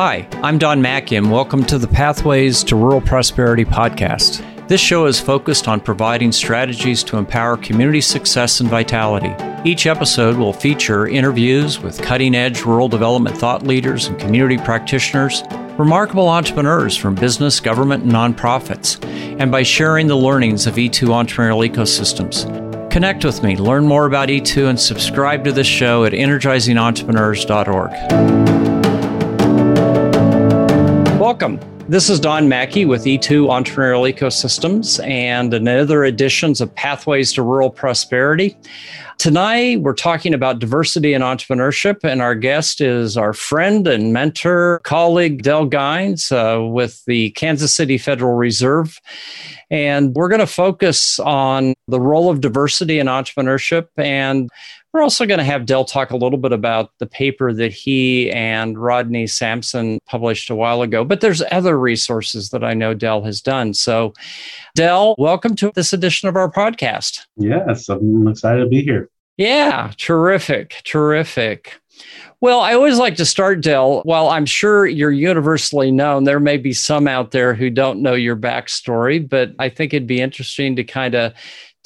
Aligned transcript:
Hi, 0.00 0.28
I'm 0.44 0.58
Don 0.58 0.80
Macke, 0.80 1.18
and 1.18 1.28
welcome 1.28 1.64
to 1.64 1.76
the 1.76 1.88
Pathways 1.88 2.62
to 2.62 2.76
Rural 2.76 3.00
Prosperity 3.00 3.64
podcast. 3.64 4.44
This 4.68 4.80
show 4.80 5.06
is 5.06 5.18
focused 5.18 5.66
on 5.66 5.80
providing 5.80 6.30
strategies 6.30 7.02
to 7.02 7.16
empower 7.16 7.56
community 7.56 8.00
success 8.00 8.60
and 8.60 8.70
vitality. 8.70 9.34
Each 9.68 9.88
episode 9.88 10.36
will 10.36 10.52
feature 10.52 11.08
interviews 11.08 11.80
with 11.80 12.00
cutting 12.00 12.36
edge 12.36 12.62
rural 12.62 12.86
development 12.86 13.36
thought 13.36 13.64
leaders 13.64 14.06
and 14.06 14.16
community 14.20 14.56
practitioners, 14.56 15.42
remarkable 15.76 16.28
entrepreneurs 16.28 16.96
from 16.96 17.16
business, 17.16 17.58
government, 17.58 18.04
and 18.04 18.12
nonprofits, 18.12 19.04
and 19.40 19.50
by 19.50 19.64
sharing 19.64 20.06
the 20.06 20.14
learnings 20.14 20.68
of 20.68 20.76
E2 20.76 21.08
entrepreneurial 21.08 21.68
ecosystems. 21.68 22.46
Connect 22.92 23.24
with 23.24 23.42
me, 23.42 23.56
learn 23.56 23.84
more 23.84 24.06
about 24.06 24.28
E2, 24.28 24.68
and 24.68 24.78
subscribe 24.78 25.42
to 25.42 25.50
this 25.50 25.66
show 25.66 26.04
at 26.04 26.12
energizingentrepreneurs.org. 26.12 28.47
Welcome. 31.28 31.60
This 31.90 32.08
is 32.08 32.18
Don 32.20 32.48
Macke 32.48 32.88
with 32.88 33.04
E2 33.04 33.48
Entrepreneurial 33.48 34.10
Ecosystems 34.10 34.98
and 35.06 35.52
another 35.52 36.04
editions 36.04 36.62
of 36.62 36.74
Pathways 36.74 37.34
to 37.34 37.42
Rural 37.42 37.68
Prosperity. 37.68 38.56
Tonight, 39.18 39.82
we're 39.82 39.92
talking 39.92 40.32
about 40.32 40.58
diversity 40.58 41.12
and 41.12 41.22
entrepreneurship, 41.22 42.02
and 42.02 42.22
our 42.22 42.34
guest 42.34 42.80
is 42.80 43.18
our 43.18 43.34
friend 43.34 43.86
and 43.86 44.14
mentor, 44.14 44.80
colleague 44.84 45.42
Del 45.42 45.66
Gines 45.66 46.32
uh, 46.32 46.60
with 46.62 47.04
the 47.04 47.28
Kansas 47.32 47.74
City 47.74 47.98
Federal 47.98 48.32
Reserve. 48.32 48.98
And 49.70 50.14
we're 50.14 50.30
going 50.30 50.38
to 50.38 50.46
focus 50.46 51.18
on 51.18 51.74
the 51.88 52.00
role 52.00 52.30
of 52.30 52.40
diversity 52.40 53.00
in 53.00 53.06
entrepreneurship 53.06 53.88
and 53.98 54.48
we're 54.92 55.02
also 55.02 55.26
going 55.26 55.38
to 55.38 55.44
have 55.44 55.66
Del 55.66 55.84
talk 55.84 56.10
a 56.10 56.16
little 56.16 56.38
bit 56.38 56.52
about 56.52 56.90
the 56.98 57.06
paper 57.06 57.52
that 57.52 57.72
he 57.72 58.30
and 58.30 58.78
Rodney 58.78 59.26
Sampson 59.26 59.98
published 60.06 60.50
a 60.50 60.54
while 60.54 60.82
ago, 60.82 61.04
but 61.04 61.20
there's 61.20 61.42
other 61.50 61.78
resources 61.78 62.50
that 62.50 62.64
I 62.64 62.74
know 62.74 62.94
Del 62.94 63.22
has 63.22 63.40
done. 63.40 63.74
So, 63.74 64.14
Del, 64.74 65.14
welcome 65.18 65.54
to 65.56 65.70
this 65.74 65.92
edition 65.92 66.28
of 66.28 66.36
our 66.36 66.50
podcast. 66.50 67.26
Yes, 67.36 67.88
I'm 67.88 68.26
excited 68.28 68.60
to 68.60 68.68
be 68.68 68.82
here. 68.82 69.10
Yeah, 69.36 69.92
terrific, 69.98 70.80
terrific. 70.84 71.80
Well, 72.40 72.60
I 72.60 72.74
always 72.74 72.98
like 72.98 73.16
to 73.16 73.26
start, 73.26 73.60
Del. 73.60 74.02
While 74.02 74.28
I'm 74.28 74.46
sure 74.46 74.86
you're 74.86 75.10
universally 75.10 75.90
known, 75.90 76.24
there 76.24 76.40
may 76.40 76.56
be 76.56 76.72
some 76.72 77.08
out 77.08 77.32
there 77.32 77.52
who 77.52 77.68
don't 77.68 78.00
know 78.00 78.14
your 78.14 78.36
backstory, 78.36 79.28
but 79.28 79.52
I 79.58 79.68
think 79.68 79.92
it'd 79.92 80.06
be 80.06 80.20
interesting 80.20 80.76
to 80.76 80.84
kind 80.84 81.14
of 81.14 81.32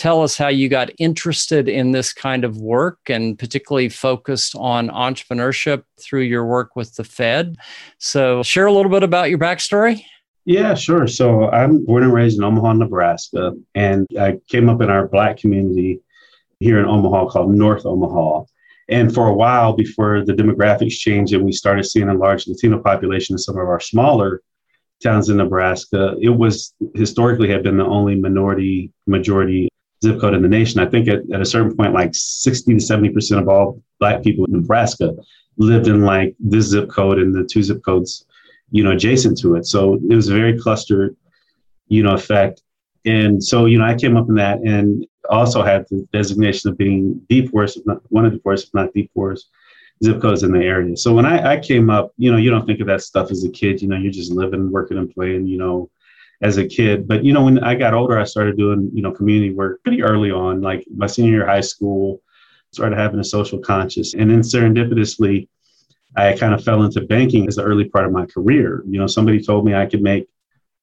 tell 0.03 0.21
us 0.21 0.37
how 0.37 0.49
you 0.49 0.69
got 0.69 0.91
interested 0.99 1.69
in 1.69 1.93
this 1.93 2.13
kind 2.13 2.45
of 2.45 2.57
work 2.57 2.99
and 3.09 3.39
particularly 3.39 3.89
focused 3.89 4.53
on 4.57 4.89
entrepreneurship 4.89 5.85
through 6.01 6.23
your 6.23 6.45
work 6.45 6.75
with 6.75 6.97
the 6.97 7.05
Fed. 7.05 7.57
So, 7.99 8.43
share 8.43 8.67
a 8.67 8.73
little 8.73 8.91
bit 8.91 9.05
about 9.05 9.31
your 9.31 9.39
backstory. 9.39 10.05
Yeah, 10.45 10.75
sure. 10.75 11.07
So, 11.07 11.49
I'm 11.51 11.85
born 11.85 12.03
and 12.03 12.13
raised 12.13 12.37
in 12.37 12.43
Omaha, 12.43 12.73
Nebraska, 12.73 13.53
and 13.77 14.09
I 14.19 14.41
came 14.49 14.69
up 14.69 14.83
in 14.83 14.91
our 14.91 15.07
Black 15.07 15.37
community 15.37 16.01
here 16.59 16.81
in 16.81 16.87
Omaha 16.87 17.29
called 17.29 17.55
North 17.55 17.87
Omaha. 17.87 18.43
And 18.89 19.15
for 19.15 19.29
a 19.29 19.35
while 19.35 19.73
before 19.73 20.25
the 20.25 20.33
demographics 20.33 20.95
changed 20.95 21.33
and 21.33 21.45
we 21.45 21.53
started 21.53 21.85
seeing 21.85 22.09
a 22.09 22.15
large 22.15 22.49
Latino 22.49 22.81
population 22.81 23.35
in 23.35 23.39
some 23.39 23.57
of 23.57 23.69
our 23.69 23.79
smaller 23.79 24.43
towns 25.01 25.29
in 25.29 25.37
Nebraska, 25.37 26.17
it 26.21 26.31
was 26.31 26.75
historically 26.97 27.49
had 27.49 27.63
been 27.63 27.77
the 27.77 27.87
only 27.87 28.17
minority 28.17 28.91
majority 29.07 29.69
zip 30.05 30.21
code 30.21 30.35
in 30.35 30.43
the 30.43 30.49
nation. 30.49 30.81
I 30.81 30.87
think 30.87 31.09
at, 31.09 31.21
at 31.33 31.41
a 31.41 31.47
certain 31.47 31.77
point, 31.77 31.95
like 31.95 32.11
60 32.13 32.75
to 32.75 32.81
70% 32.81 33.39
of 33.39 33.49
all 33.49 33.81
Black 34.01 34.23
people 34.23 34.45
in 34.47 34.53
Nebraska 34.53 35.15
lived 35.59 35.87
in 35.87 36.03
like 36.03 36.35
this 36.41 36.67
zip 36.67 36.89
code 36.91 37.19
and 37.19 37.35
the 37.35 37.45
two 37.45 37.63
zip 37.63 37.83
codes, 37.85 38.25
you 38.71 38.83
know, 38.83 38.93
adjacent 38.93 39.39
to 39.39 39.55
it. 39.57 39.67
So 39.67 39.95
it 39.95 40.15
was 40.15 40.29
a 40.29 40.35
very 40.35 40.59
clustered, 40.59 41.17
you 41.89 42.03
know, 42.03 42.15
effect. 42.15 42.63
And 43.05 43.43
so, 43.43 43.67
you 43.67 43.79
know, 43.79 43.85
I 43.85 43.95
came 43.95 44.17
up 44.17 44.29
in 44.29 44.35
that 44.37 44.59
and 44.61 45.07
also 45.29 45.63
had 45.63 45.87
the 45.91 46.07
designation 46.13 46.71
of 46.71 46.79
being 46.79 47.21
the 47.29 47.49
poorest, 47.49 47.79
if 47.79 47.87
not 47.87 48.01
one 48.09 48.25
of 48.25 48.33
the 48.33 48.39
poorest, 48.39 48.69
if 48.69 48.75
not 48.75 48.93
the 48.93 49.09
poorest 49.15 49.49
zip 50.05 50.21
codes 50.21 50.43
in 50.43 50.53
the 50.53 50.65
area. 50.65 50.97
So 50.97 51.13
when 51.13 51.27
I, 51.27 51.55
I 51.55 51.61
came 51.61 51.91
up, 51.91 52.13
you 52.17 52.31
know, 52.31 52.39
you 52.39 52.51
don't 52.51 52.67
think 52.67 52.81
of 52.81 52.89
that 52.89 53.03
stuff 53.03 53.31
as 53.31 53.45
a 53.45 53.51
kid, 53.51 53.81
you 53.81 53.89
know, 53.89 53.97
you're 53.97 54.13
just 54.13 54.33
living, 54.33 54.71
working 54.71 54.99
and 54.99 55.13
playing, 55.13 55.47
you 55.47 55.59
know, 55.59 55.91
as 56.43 56.59
a 56.59 56.67
kid. 56.67 57.07
But 57.09 57.25
you 57.25 57.33
know, 57.33 57.45
when 57.45 57.61
I 57.61 57.75
got 57.75 57.95
older, 57.95 58.19
I 58.19 58.25
started 58.25 58.57
doing 58.57 58.91
you 58.93 59.03
know 59.03 59.13
community 59.13 59.53
work 59.53 59.83
pretty 59.83 60.03
early 60.03 60.31
on, 60.31 60.61
like 60.61 60.85
my 60.95 61.07
senior 61.07 61.31
year 61.31 61.43
of 61.43 61.49
high 61.49 61.61
school. 61.61 62.21
Started 62.73 62.99
having 62.99 63.21
a 63.21 63.25
social 63.25 63.59
conscience, 63.59 64.15
and 64.15 64.31
then 64.31 64.41
serendipitously, 64.41 65.47
I 66.17 66.35
kind 66.39 66.55
of 66.55 66.65
fell 66.65 66.83
into 66.85 67.03
banking 67.03 67.47
as 67.47 67.57
the 67.57 67.63
early 67.63 67.85
part 67.85 68.07
of 68.07 68.13
my 68.13 68.25
career. 68.25 68.83
You 68.89 68.99
know, 68.99 69.07
somebody 69.07 69.43
told 69.43 69.67
me 69.67 69.75
I 69.75 69.85
could 69.85 70.03
make 70.03 70.27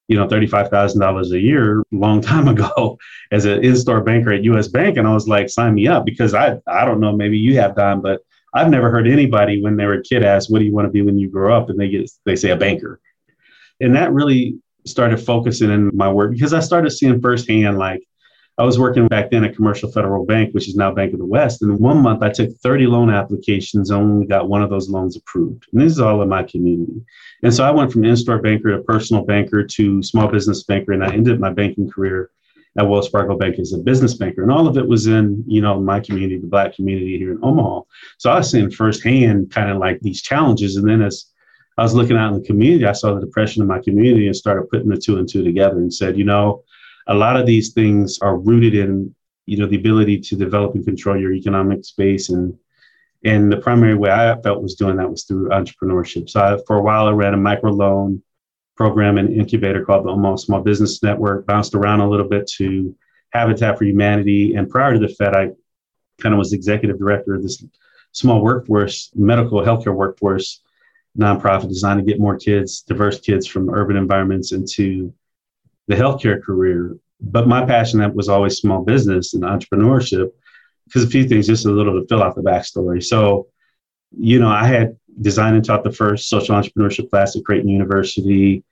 you 0.07 0.17
know 0.17 0.27
$35,000 0.27 1.31
a 1.31 1.39
year 1.39 1.79
a 1.79 1.83
long 1.91 2.19
time 2.19 2.47
ago 2.55 2.97
as 3.31 3.45
an 3.45 3.63
in-store 3.63 4.01
banker 4.01 4.33
at 4.33 4.43
US 4.43 4.67
Bank 4.67 4.97
and 4.97 5.07
I 5.07 5.13
was 5.13 5.27
like 5.27 5.49
sign 5.49 5.75
me 5.75 5.87
up 5.87 6.03
because 6.03 6.33
I 6.33 6.57
I 6.67 6.83
don't 6.83 6.99
know 6.99 7.15
maybe 7.15 7.37
you 7.37 7.59
have 7.59 7.75
done 7.75 8.01
but 8.01 8.21
I've 8.53 8.69
never 8.69 8.89
heard 8.89 9.07
anybody 9.07 9.61
when 9.61 9.77
they 9.77 9.85
were 9.85 9.99
a 9.99 10.03
kid 10.03 10.23
ask 10.23 10.49
what 10.49 10.59
do 10.59 10.65
you 10.65 10.73
want 10.73 10.87
to 10.87 10.91
be 10.91 11.03
when 11.03 11.19
you 11.19 11.29
grow 11.29 11.55
up 11.55 11.69
and 11.69 11.79
they 11.79 11.89
get 11.89 12.09
they 12.25 12.35
say 12.35 12.49
a 12.49 12.55
banker 12.55 12.99
and 13.79 13.95
that 13.95 14.11
really 14.11 14.59
started 14.89 15.17
focusing 15.17 15.69
in 15.69 15.91
my 15.95 16.11
work 16.11 16.31
because 16.31 16.53
I 16.53 16.59
started 16.59 16.91
seeing 16.91 17.21
firsthand, 17.21 17.77
like 17.77 18.01
I 18.59 18.63
was 18.63 18.77
working 18.77 19.07
back 19.07 19.31
then 19.31 19.45
at 19.45 19.55
Commercial 19.55 19.89
Federal 19.89 20.25
Bank, 20.25 20.53
which 20.53 20.67
is 20.67 20.75
now 20.75 20.93
Bank 20.93 21.13
of 21.13 21.19
the 21.19 21.25
West. 21.25 21.61
And 21.61 21.71
in 21.71 21.77
one 21.77 22.01
month 22.01 22.21
I 22.21 22.29
took 22.29 22.51
30 22.57 22.87
loan 22.87 23.09
applications 23.09 23.89
and 23.89 24.01
only 24.01 24.27
got 24.27 24.49
one 24.49 24.61
of 24.61 24.69
those 24.69 24.89
loans 24.89 25.15
approved. 25.15 25.65
And 25.71 25.81
this 25.81 25.93
is 25.93 26.01
all 26.01 26.21
in 26.21 26.27
my 26.27 26.43
community. 26.43 27.01
And 27.41 27.53
so 27.53 27.63
I 27.63 27.71
went 27.71 27.93
from 27.93 28.03
in-store 28.03 28.41
banker 28.41 28.75
to 28.75 28.83
personal 28.83 29.23
banker 29.23 29.63
to 29.63 30.03
small 30.03 30.27
business 30.27 30.63
banker. 30.63 30.91
And 30.91 31.05
I 31.05 31.13
ended 31.13 31.39
my 31.39 31.51
banking 31.51 31.89
career 31.89 32.31
at 32.77 32.87
Wells 32.87 33.07
Fargo 33.07 33.37
Bank 33.37 33.59
as 33.59 33.71
a 33.71 33.77
business 33.77 34.15
banker. 34.15 34.43
And 34.43 34.51
all 34.51 34.67
of 34.67 34.77
it 34.77 34.87
was 34.87 35.07
in, 35.07 35.41
you 35.47 35.61
know, 35.61 35.79
my 35.79 36.01
community, 36.01 36.37
the 36.37 36.47
black 36.47 36.75
community 36.75 37.17
here 37.17 37.31
in 37.31 37.39
Omaha. 37.41 37.81
So 38.17 38.29
I 38.29 38.39
was 38.39 38.51
seeing 38.51 38.69
firsthand 38.69 39.51
kind 39.51 39.71
of 39.71 39.77
like 39.77 40.01
these 40.01 40.21
challenges. 40.21 40.75
And 40.75 40.87
then 40.87 41.01
as 41.01 41.28
I 41.79 41.83
was 41.83 41.93
looking 41.93 42.17
out 42.17 42.33
in 42.33 42.41
the 42.41 42.45
community, 42.45 42.85
I 42.85 42.91
saw 42.91 43.13
the 43.13 43.21
depression 43.21 43.61
in 43.61 43.67
my 43.69 43.79
community 43.79 44.27
and 44.27 44.35
started 44.35 44.69
putting 44.69 44.89
the 44.89 44.97
two 44.97 45.17
and 45.17 45.29
two 45.29 45.45
together 45.45 45.77
and 45.77 45.93
said, 45.93 46.17
you 46.17 46.25
know, 46.25 46.65
a 47.07 47.13
lot 47.13 47.37
of 47.37 47.45
these 47.45 47.71
things 47.71 48.19
are 48.19 48.37
rooted 48.37 48.75
in, 48.75 49.15
you 49.45 49.55
know, 49.57 49.65
the 49.65 49.77
ability 49.77 50.19
to 50.19 50.35
develop 50.35 50.75
and 50.75 50.83
control 50.83 51.17
your 51.17 51.31
economic 51.31 51.85
space. 51.85 52.29
And 52.29 52.53
and 53.23 53.49
the 53.49 53.57
primary 53.57 53.95
way 53.95 54.11
I 54.11 54.39
felt 54.41 54.61
was 54.61 54.75
doing 54.75 54.97
that 54.97 55.09
was 55.09 55.23
through 55.23 55.49
entrepreneurship. 55.49 56.29
So 56.29 56.41
I, 56.41 56.57
for 56.67 56.75
a 56.75 56.81
while, 56.81 57.07
I 57.07 57.11
ran 57.11 57.33
a 57.33 57.37
microloan 57.37 58.21
program 58.75 59.17
and 59.17 59.33
incubator 59.33 59.85
called 59.85 60.05
the 60.05 60.09
Omaha 60.09 60.35
Small 60.35 60.61
Business 60.61 61.01
Network, 61.01 61.45
bounced 61.45 61.75
around 61.75 62.01
a 62.01 62.09
little 62.09 62.27
bit 62.27 62.45
to 62.57 62.93
Habitat 63.31 63.77
for 63.77 63.85
Humanity. 63.85 64.55
And 64.55 64.69
prior 64.69 64.93
to 64.93 64.99
the 64.99 65.13
Fed, 65.15 65.33
I 65.33 65.51
kind 66.19 66.33
of 66.33 66.39
was 66.39 66.51
executive 66.51 66.99
director 66.99 67.35
of 67.35 67.43
this 67.43 67.63
small 68.11 68.41
workforce, 68.41 69.11
medical 69.15 69.61
healthcare 69.61 69.95
workforce 69.95 70.61
nonprofit 71.17 71.69
designed 71.69 71.99
to 71.99 72.05
get 72.05 72.19
more 72.19 72.37
kids, 72.37 72.81
diverse 72.81 73.19
kids 73.19 73.47
from 73.47 73.69
urban 73.69 73.97
environments 73.97 74.51
into 74.51 75.13
the 75.87 75.95
healthcare 75.95 76.41
career. 76.41 76.95
But 77.21 77.47
my 77.47 77.65
passion 77.65 77.99
that 77.99 78.15
was 78.15 78.29
always 78.29 78.57
small 78.57 78.83
business 78.83 79.33
and 79.33 79.43
entrepreneurship, 79.43 80.31
because 80.85 81.03
a 81.03 81.07
few 81.07 81.27
things, 81.27 81.47
just 81.47 81.65
a 81.65 81.71
little 81.71 81.99
to 81.99 82.07
fill 82.07 82.23
out 82.23 82.35
the 82.35 82.41
backstory. 82.41 83.03
So, 83.03 83.47
you 84.17 84.39
know, 84.39 84.49
I 84.49 84.65
had 84.65 84.97
designed 85.21 85.55
and 85.55 85.65
taught 85.65 85.83
the 85.83 85.91
first 85.91 86.29
social 86.29 86.55
entrepreneurship 86.55 87.09
class 87.09 87.35
at 87.35 87.43
Creighton 87.43 87.69
University, 87.69 88.63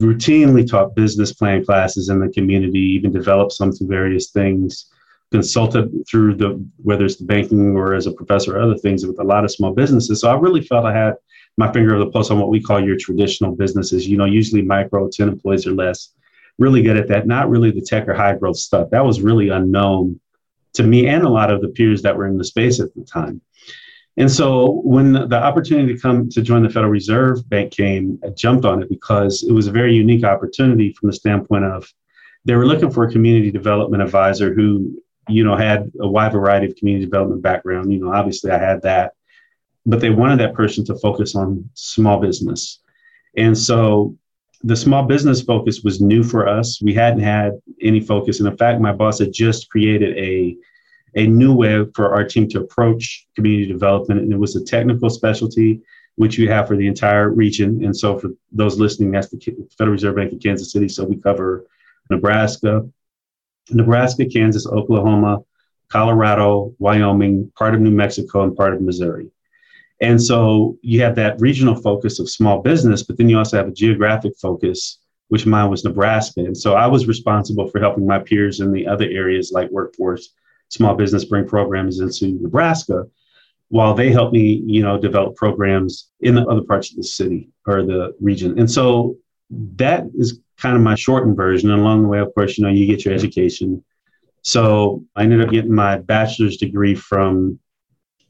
routinely 0.00 0.68
taught 0.68 0.96
business 0.96 1.32
plan 1.32 1.64
classes 1.64 2.08
in 2.08 2.18
the 2.18 2.28
community, 2.28 2.80
even 2.80 3.12
developed 3.12 3.52
some 3.52 3.70
through 3.70 3.86
various 3.86 4.30
things, 4.30 4.90
consulted 5.30 5.90
through 6.10 6.34
the 6.34 6.62
whether 6.82 7.04
it's 7.04 7.16
the 7.16 7.24
banking 7.24 7.76
or 7.76 7.94
as 7.94 8.06
a 8.06 8.12
professor 8.12 8.56
or 8.56 8.60
other 8.60 8.76
things 8.76 9.06
with 9.06 9.18
a 9.20 9.24
lot 9.24 9.44
of 9.44 9.52
small 9.52 9.72
businesses. 9.72 10.20
So 10.20 10.28
I 10.28 10.38
really 10.38 10.62
felt 10.62 10.84
I 10.84 10.94
had 10.94 11.14
my 11.56 11.72
finger 11.72 11.94
of 11.94 12.00
the 12.00 12.10
pulse 12.10 12.30
on 12.30 12.38
what 12.38 12.48
we 12.48 12.62
call 12.62 12.84
your 12.84 12.96
traditional 12.96 13.54
businesses. 13.54 14.08
You 14.08 14.16
know, 14.16 14.24
usually 14.24 14.62
micro, 14.62 15.08
10 15.08 15.28
employees 15.28 15.66
or 15.66 15.72
less, 15.72 16.14
really 16.58 16.82
good 16.82 16.96
at 16.96 17.08
that. 17.08 17.26
Not 17.26 17.50
really 17.50 17.70
the 17.70 17.80
tech 17.80 18.08
or 18.08 18.14
high 18.14 18.34
growth 18.36 18.56
stuff. 18.56 18.90
That 18.90 19.04
was 19.04 19.20
really 19.20 19.48
unknown 19.48 20.20
to 20.74 20.82
me 20.82 21.06
and 21.06 21.24
a 21.24 21.28
lot 21.28 21.50
of 21.50 21.60
the 21.60 21.68
peers 21.68 22.02
that 22.02 22.16
were 22.16 22.26
in 22.26 22.38
the 22.38 22.44
space 22.44 22.80
at 22.80 22.94
the 22.94 23.04
time. 23.04 23.40
And 24.16 24.30
so 24.30 24.82
when 24.84 25.12
the 25.12 25.42
opportunity 25.42 25.94
to 25.94 26.00
come 26.00 26.28
to 26.30 26.42
join 26.42 26.62
the 26.62 26.68
Federal 26.68 26.90
Reserve 26.90 27.48
Bank 27.48 27.72
came, 27.72 28.18
I 28.24 28.28
jumped 28.28 28.64
on 28.64 28.82
it 28.82 28.90
because 28.90 29.42
it 29.42 29.52
was 29.52 29.66
a 29.66 29.72
very 29.72 29.94
unique 29.94 30.24
opportunity 30.24 30.92
from 30.92 31.08
the 31.08 31.14
standpoint 31.14 31.64
of 31.64 31.90
they 32.44 32.54
were 32.54 32.66
looking 32.66 32.90
for 32.90 33.04
a 33.04 33.10
community 33.10 33.50
development 33.50 34.02
advisor 34.02 34.52
who, 34.52 35.00
you 35.28 35.44
know, 35.44 35.56
had 35.56 35.90
a 36.00 36.08
wide 36.08 36.32
variety 36.32 36.66
of 36.66 36.76
community 36.76 37.06
development 37.06 37.40
background. 37.40 37.92
You 37.92 38.00
know, 38.00 38.12
obviously 38.12 38.50
I 38.50 38.58
had 38.58 38.82
that 38.82 39.12
but 39.84 40.00
they 40.00 40.10
wanted 40.10 40.38
that 40.40 40.54
person 40.54 40.84
to 40.86 40.94
focus 40.96 41.34
on 41.34 41.68
small 41.74 42.20
business. 42.20 42.80
And 43.36 43.56
so 43.56 44.16
the 44.62 44.76
small 44.76 45.04
business 45.04 45.42
focus 45.42 45.82
was 45.82 46.00
new 46.00 46.22
for 46.22 46.48
us. 46.48 46.80
We 46.80 46.94
hadn't 46.94 47.22
had 47.22 47.52
any 47.80 48.00
focus. 48.00 48.38
And 48.38 48.48
in 48.48 48.56
fact, 48.56 48.80
my 48.80 48.92
boss 48.92 49.18
had 49.18 49.32
just 49.32 49.70
created 49.70 50.16
a, 50.16 50.56
a 51.16 51.26
new 51.26 51.54
way 51.54 51.84
for 51.94 52.14
our 52.14 52.24
team 52.24 52.48
to 52.50 52.60
approach 52.60 53.26
community 53.34 53.66
development. 53.66 54.20
And 54.20 54.32
it 54.32 54.38
was 54.38 54.54
a 54.54 54.64
technical 54.64 55.10
specialty 55.10 55.80
which 56.16 56.38
we 56.38 56.46
have 56.46 56.68
for 56.68 56.76
the 56.76 56.86
entire 56.86 57.30
region. 57.30 57.84
And 57.84 57.96
so 57.96 58.18
for 58.18 58.30
those 58.52 58.78
listening, 58.78 59.10
that's 59.10 59.30
the 59.30 59.38
Federal 59.78 59.92
Reserve 59.92 60.16
Bank 60.16 60.32
of 60.32 60.40
Kansas 60.40 60.70
City. 60.70 60.88
So 60.88 61.04
we 61.04 61.16
cover 61.16 61.66
Nebraska, 62.10 62.86
Nebraska, 63.70 64.26
Kansas, 64.26 64.66
Oklahoma, 64.66 65.38
Colorado, 65.88 66.74
Wyoming, 66.78 67.50
part 67.56 67.74
of 67.74 67.80
New 67.80 67.90
Mexico, 67.90 68.42
and 68.42 68.56
part 68.56 68.74
of 68.74 68.82
Missouri. 68.82 69.30
And 70.02 70.20
so 70.20 70.76
you 70.82 71.00
have 71.02 71.14
that 71.14 71.40
regional 71.40 71.76
focus 71.76 72.18
of 72.18 72.28
small 72.28 72.60
business, 72.60 73.04
but 73.04 73.16
then 73.16 73.28
you 73.28 73.38
also 73.38 73.56
have 73.56 73.68
a 73.68 73.72
geographic 73.72 74.32
focus, 74.36 74.98
which 75.28 75.46
mine 75.46 75.70
was 75.70 75.84
Nebraska. 75.84 76.40
And 76.40 76.56
so 76.56 76.74
I 76.74 76.88
was 76.88 77.06
responsible 77.06 77.68
for 77.68 77.80
helping 77.80 78.06
my 78.06 78.18
peers 78.18 78.58
in 78.58 78.72
the 78.72 78.86
other 78.86 79.06
areas 79.06 79.52
like 79.54 79.70
workforce, 79.70 80.34
small 80.68 80.96
business 80.96 81.24
bring 81.24 81.46
programs 81.46 82.00
into 82.00 82.36
Nebraska, 82.42 83.04
while 83.68 83.94
they 83.94 84.10
helped 84.10 84.34
me, 84.34 84.62
you 84.66 84.82
know, 84.82 84.98
develop 84.98 85.36
programs 85.36 86.10
in 86.20 86.34
the 86.34 86.44
other 86.46 86.62
parts 86.62 86.90
of 86.90 86.96
the 86.96 87.04
city 87.04 87.48
or 87.66 87.82
the 87.82 88.12
region. 88.20 88.58
And 88.58 88.70
so 88.70 89.16
that 89.76 90.04
is 90.18 90.40
kind 90.58 90.76
of 90.76 90.82
my 90.82 90.96
shortened 90.96 91.36
version. 91.36 91.70
And 91.70 91.80
along 91.80 92.02
the 92.02 92.08
way, 92.08 92.18
of 92.18 92.34
course, 92.34 92.58
you 92.58 92.64
know, 92.64 92.70
you 92.70 92.86
get 92.86 93.04
your 93.04 93.14
education. 93.14 93.82
So 94.42 95.04
I 95.14 95.22
ended 95.22 95.42
up 95.42 95.50
getting 95.50 95.72
my 95.72 95.98
bachelor's 95.98 96.56
degree 96.56 96.96
from 96.96 97.60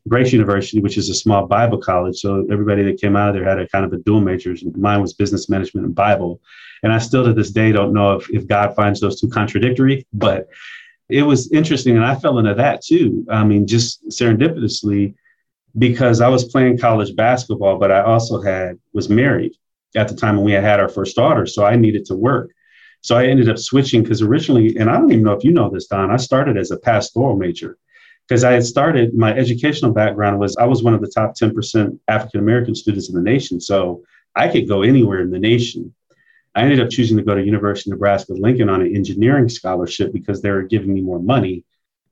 Grace 0.08 0.32
University, 0.32 0.81
which 0.81 0.99
is 0.99 1.08
a 1.08 1.14
small 1.14 1.46
Bible 1.46 1.78
college. 1.78 2.19
So 2.19 2.46
everybody 2.50 2.82
that 2.84 3.00
came 3.00 3.16
out 3.16 3.28
of 3.28 3.34
there 3.34 3.49
had 3.49 3.60
a 3.60 3.69
kind 3.69 3.84
of 3.84 3.93
a 3.93 3.99
dual 3.99 4.20
majors. 4.20 4.64
Mine 4.64 5.00
was 5.00 5.14
business 5.14 5.49
management 5.49 5.87
and 5.87 5.94
Bible. 5.94 6.40
And 6.82 6.93
I 6.93 6.99
still 6.99 7.25
to 7.25 7.32
this 7.32 7.50
day 7.50 7.70
don't 7.70 7.93
know 7.93 8.16
if, 8.16 8.28
if 8.31 8.46
God 8.46 8.75
finds 8.75 9.00
those 9.00 9.20
two 9.20 9.28
contradictory, 9.28 10.06
but 10.12 10.49
it 11.08 11.22
was 11.22 11.52
interesting. 11.52 11.96
And 11.96 12.04
I 12.04 12.16
fell 12.16 12.38
into 12.38 12.54
that 12.54 12.82
too. 12.82 13.25
I 13.31 13.44
mean, 13.44 13.66
just 13.66 14.08
serendipitously, 14.08 15.14
because 15.78 16.20
I 16.20 16.28
was 16.28 16.44
playing 16.44 16.78
college 16.78 17.14
basketball, 17.14 17.78
but 17.78 17.93
I 17.93 18.02
also 18.02 18.43
had 18.43 18.78
was 18.93 19.08
married 19.08 19.52
at 19.94 20.08
the 20.08 20.16
time 20.16 20.37
when 20.37 20.44
we 20.44 20.52
had 20.52 20.64
had 20.64 20.81
our 20.81 20.88
first 20.88 21.14
daughter. 21.14 21.46
So 21.46 21.64
I 21.64 21.76
needed 21.76 22.06
to 22.06 22.16
work. 22.16 22.50
So 23.02 23.16
I 23.16 23.26
ended 23.26 23.49
up 23.49 23.58
switching 23.58 24.02
because 24.02 24.22
originally, 24.22 24.76
and 24.76 24.90
I 24.90 24.94
don't 24.96 25.12
even 25.12 25.25
know 25.25 25.32
if 25.32 25.44
you 25.44 25.52
know 25.52 25.70
this, 25.70 25.87
Don, 25.87 26.10
I 26.10 26.16
started 26.16 26.56
as 26.56 26.70
a 26.70 26.78
pastoral 26.78 27.37
major 27.37 27.78
because 28.27 28.45
I 28.45 28.53
had 28.53 28.65
started 28.65 29.15
my 29.15 29.33
educational 29.35 29.93
background 29.93 30.39
was 30.39 30.57
I 30.57 30.65
was 30.65 30.83
one 30.83 30.95
of 30.95 31.01
the 31.01 31.09
top 31.09 31.37
10% 31.37 31.99
African 32.09 32.41
American 32.41 32.75
students 32.75 33.09
in 33.09 33.15
the 33.15 33.23
nation. 33.23 33.61
So 33.61 34.03
I 34.35 34.49
could 34.49 34.69
go 34.69 34.83
anywhere 34.83 35.21
in 35.21 35.31
the 35.31 35.39
nation. 35.39 35.95
I 36.55 36.63
ended 36.63 36.81
up 36.81 36.91
choosing 36.91 37.17
to 37.17 37.23
go 37.23 37.35
to 37.35 37.45
University 37.45 37.91
of 37.91 37.97
Nebraska 37.97 38.35
Lincoln 38.35 38.69
on 38.69 38.83
an 38.83 38.95
engineering 38.95 39.49
scholarship 39.49 40.13
because 40.13 40.43
they 40.43 40.51
were 40.51 40.63
giving 40.63 40.93
me 40.93 41.01
more 41.01 41.19
money 41.19 41.65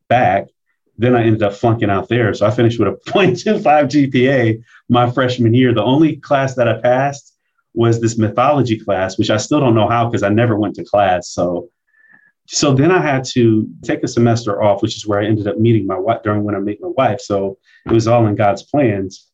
back. 0.09 0.49
Then 0.99 1.15
I 1.15 1.23
ended 1.23 1.43
up 1.43 1.55
flunking 1.55 1.91
out 1.91 2.09
there. 2.09 2.33
So 2.35 2.47
I 2.47 2.51
finished 2.51 2.79
with 2.79 2.89
a 2.89 2.93
0.25 3.11 3.63
GPA 3.63 4.63
my 4.89 5.11
freshman 5.11 5.55
year. 5.55 5.75
The 5.75 5.83
only 5.83 6.17
class 6.17 6.55
that 6.55 6.69
I 6.69 6.81
passed 6.81 7.35
was 7.75 8.01
this 8.01 8.19
mythology 8.19 8.79
class, 8.79 9.17
which 9.17 9.31
I 9.31 9.37
still 9.37 9.61
don't 9.61 9.75
know 9.75 9.89
how 9.89 10.07
because 10.07 10.23
I 10.23 10.31
never 10.31 10.59
went 10.59 10.75
to 10.77 10.85
class. 10.85 11.29
So 11.29 11.69
so 12.53 12.75
then 12.75 12.91
I 12.91 13.01
had 13.01 13.23
to 13.27 13.69
take 13.85 14.03
a 14.03 14.09
semester 14.09 14.61
off, 14.61 14.83
which 14.83 14.97
is 14.97 15.07
where 15.07 15.21
I 15.21 15.27
ended 15.27 15.47
up 15.47 15.59
meeting 15.59 15.87
my 15.87 15.97
wife 15.97 16.25
during 16.25 16.43
when 16.43 16.57
I 16.57 16.59
met 16.59 16.81
my 16.81 16.89
wife. 16.89 17.21
So 17.21 17.59
it 17.87 17.93
was 17.93 18.09
all 18.09 18.27
in 18.27 18.35
God's 18.35 18.65
plans. 18.65 19.29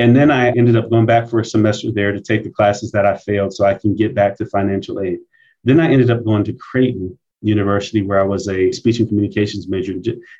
And 0.00 0.16
then 0.16 0.32
I 0.32 0.48
ended 0.48 0.76
up 0.76 0.90
going 0.90 1.06
back 1.06 1.28
for 1.28 1.38
a 1.38 1.44
semester 1.44 1.92
there 1.92 2.10
to 2.10 2.20
take 2.20 2.42
the 2.42 2.50
classes 2.50 2.90
that 2.90 3.06
I 3.06 3.18
failed 3.18 3.54
so 3.54 3.64
I 3.64 3.74
can 3.74 3.94
get 3.94 4.16
back 4.16 4.36
to 4.38 4.46
financial 4.46 5.00
aid. 5.00 5.20
Then 5.62 5.78
I 5.78 5.88
ended 5.88 6.10
up 6.10 6.24
going 6.24 6.42
to 6.42 6.54
Creighton 6.54 7.16
University 7.40 8.02
where 8.02 8.20
I 8.20 8.24
was 8.24 8.48
a 8.48 8.72
speech 8.72 8.98
and 8.98 9.08
communications 9.08 9.68
major. 9.68 9.92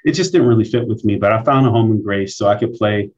It 0.04 0.12
just 0.12 0.32
didn't 0.32 0.48
really 0.48 0.64
fit 0.64 0.88
with 0.88 1.04
me, 1.04 1.14
but 1.14 1.32
I 1.32 1.44
found 1.44 1.64
a 1.68 1.70
home 1.70 1.92
in 1.92 2.02
Grace 2.02 2.36
so 2.36 2.48
I 2.48 2.56
could 2.56 2.74
play 2.74 3.12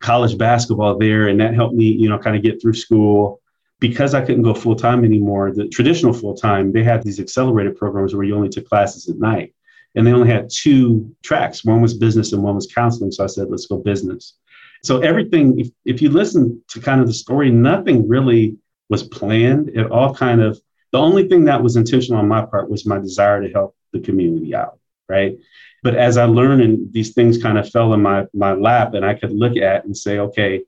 college 0.00 0.36
basketball 0.36 0.98
there. 0.98 1.28
And 1.28 1.40
that 1.40 1.54
helped 1.54 1.74
me, 1.74 1.86
you 1.86 2.10
know, 2.10 2.18
kind 2.18 2.36
of 2.36 2.42
get 2.42 2.60
through 2.60 2.74
school 2.74 3.41
because 3.82 4.14
I 4.14 4.20
couldn't 4.20 4.42
go 4.42 4.54
full 4.54 4.76
time 4.76 5.04
anymore, 5.04 5.50
the 5.50 5.66
traditional 5.66 6.12
full 6.12 6.36
time, 6.36 6.70
they 6.70 6.84
had 6.84 7.02
these 7.02 7.18
accelerated 7.18 7.76
programs 7.76 8.14
where 8.14 8.22
you 8.22 8.36
only 8.36 8.48
took 8.48 8.68
classes 8.68 9.08
at 9.08 9.18
night. 9.18 9.56
And 9.96 10.06
they 10.06 10.12
only 10.12 10.28
had 10.28 10.48
two 10.48 11.12
tracks 11.24 11.64
one 11.64 11.82
was 11.82 11.92
business 11.92 12.32
and 12.32 12.44
one 12.44 12.54
was 12.54 12.70
counseling. 12.72 13.10
So 13.10 13.24
I 13.24 13.26
said, 13.26 13.50
let's 13.50 13.66
go 13.66 13.78
business. 13.78 14.38
So 14.84 15.00
everything, 15.00 15.58
if, 15.58 15.68
if 15.84 16.00
you 16.00 16.10
listen 16.10 16.62
to 16.68 16.80
kind 16.80 17.00
of 17.00 17.08
the 17.08 17.12
story, 17.12 17.50
nothing 17.50 18.08
really 18.08 18.56
was 18.88 19.02
planned. 19.02 19.70
It 19.70 19.90
all 19.90 20.14
kind 20.14 20.40
of, 20.40 20.60
the 20.92 20.98
only 20.98 21.26
thing 21.26 21.46
that 21.46 21.60
was 21.60 21.74
intentional 21.74 22.20
on 22.20 22.28
my 22.28 22.46
part 22.46 22.70
was 22.70 22.86
my 22.86 23.00
desire 23.00 23.42
to 23.42 23.52
help 23.52 23.74
the 23.92 23.98
community 23.98 24.54
out. 24.54 24.78
Right. 25.08 25.38
But 25.82 25.96
as 25.96 26.18
I 26.18 26.26
learned 26.26 26.62
and 26.62 26.92
these 26.92 27.14
things 27.14 27.42
kind 27.42 27.58
of 27.58 27.68
fell 27.68 27.94
in 27.94 28.00
my, 28.00 28.26
my 28.32 28.52
lap 28.52 28.94
and 28.94 29.04
I 29.04 29.14
could 29.14 29.32
look 29.32 29.56
at 29.56 29.84
and 29.84 29.96
say, 29.96 30.20
okay, 30.20 30.62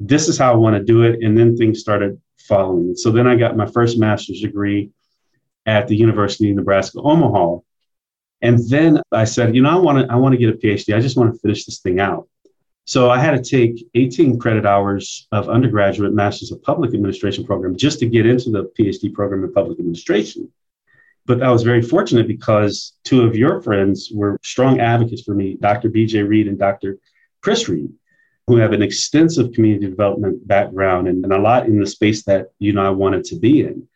this 0.00 0.28
is 0.28 0.36
how 0.36 0.52
I 0.52 0.56
want 0.56 0.74
to 0.74 0.82
do 0.82 1.04
it. 1.04 1.22
And 1.22 1.38
then 1.38 1.56
things 1.56 1.78
started 1.78 2.20
following 2.48 2.96
So 2.96 3.10
then 3.10 3.26
I 3.26 3.36
got 3.36 3.56
my 3.56 3.66
first 3.66 3.98
master's 3.98 4.40
degree 4.40 4.90
at 5.66 5.86
the 5.86 5.96
University 5.96 6.50
of 6.50 6.56
Nebraska 6.56 7.00
Omaha. 7.00 7.58
And 8.40 8.58
then 8.68 9.02
I 9.12 9.24
said, 9.24 9.54
you 9.54 9.62
know, 9.62 9.70
I 9.70 9.76
want 9.76 9.98
to 9.98 10.12
I 10.12 10.16
want 10.16 10.32
to 10.32 10.38
get 10.38 10.54
a 10.54 10.56
PhD. 10.56 10.96
I 10.96 11.00
just 11.00 11.16
want 11.16 11.32
to 11.32 11.40
finish 11.40 11.64
this 11.64 11.80
thing 11.80 12.00
out. 12.00 12.28
So 12.84 13.10
I 13.10 13.18
had 13.18 13.32
to 13.32 13.50
take 13.50 13.86
18 13.94 14.38
credit 14.38 14.64
hours 14.64 15.28
of 15.30 15.50
undergraduate 15.50 16.14
Masters 16.14 16.50
of 16.52 16.62
Public 16.62 16.94
Administration 16.94 17.44
program 17.44 17.76
just 17.76 17.98
to 17.98 18.06
get 18.06 18.24
into 18.24 18.50
the 18.50 18.72
PhD 18.78 19.12
program 19.12 19.44
in 19.44 19.52
public 19.52 19.78
administration. 19.78 20.50
But 21.26 21.42
I 21.42 21.50
was 21.52 21.62
very 21.62 21.82
fortunate 21.82 22.26
because 22.26 22.94
two 23.04 23.26
of 23.26 23.36
your 23.36 23.60
friends 23.60 24.10
were 24.10 24.38
strong 24.42 24.80
advocates 24.80 25.22
for 25.22 25.34
me, 25.34 25.58
Dr. 25.60 25.90
BJ 25.90 26.26
Reed 26.26 26.48
and 26.48 26.58
Dr. 26.58 26.96
Chris 27.42 27.68
Reed 27.68 27.90
who 28.48 28.56
have 28.56 28.72
an 28.72 28.82
extensive 28.82 29.52
community 29.52 29.86
development 29.86 30.46
background 30.48 31.06
and, 31.06 31.22
and 31.22 31.34
a 31.34 31.38
lot 31.38 31.66
in 31.66 31.78
the 31.78 31.86
space 31.86 32.24
that 32.24 32.48
you 32.58 32.72
know 32.72 32.84
I 32.84 32.90
wanted 32.90 33.24
to 33.24 33.36
be 33.38 33.60
in. 33.60 33.86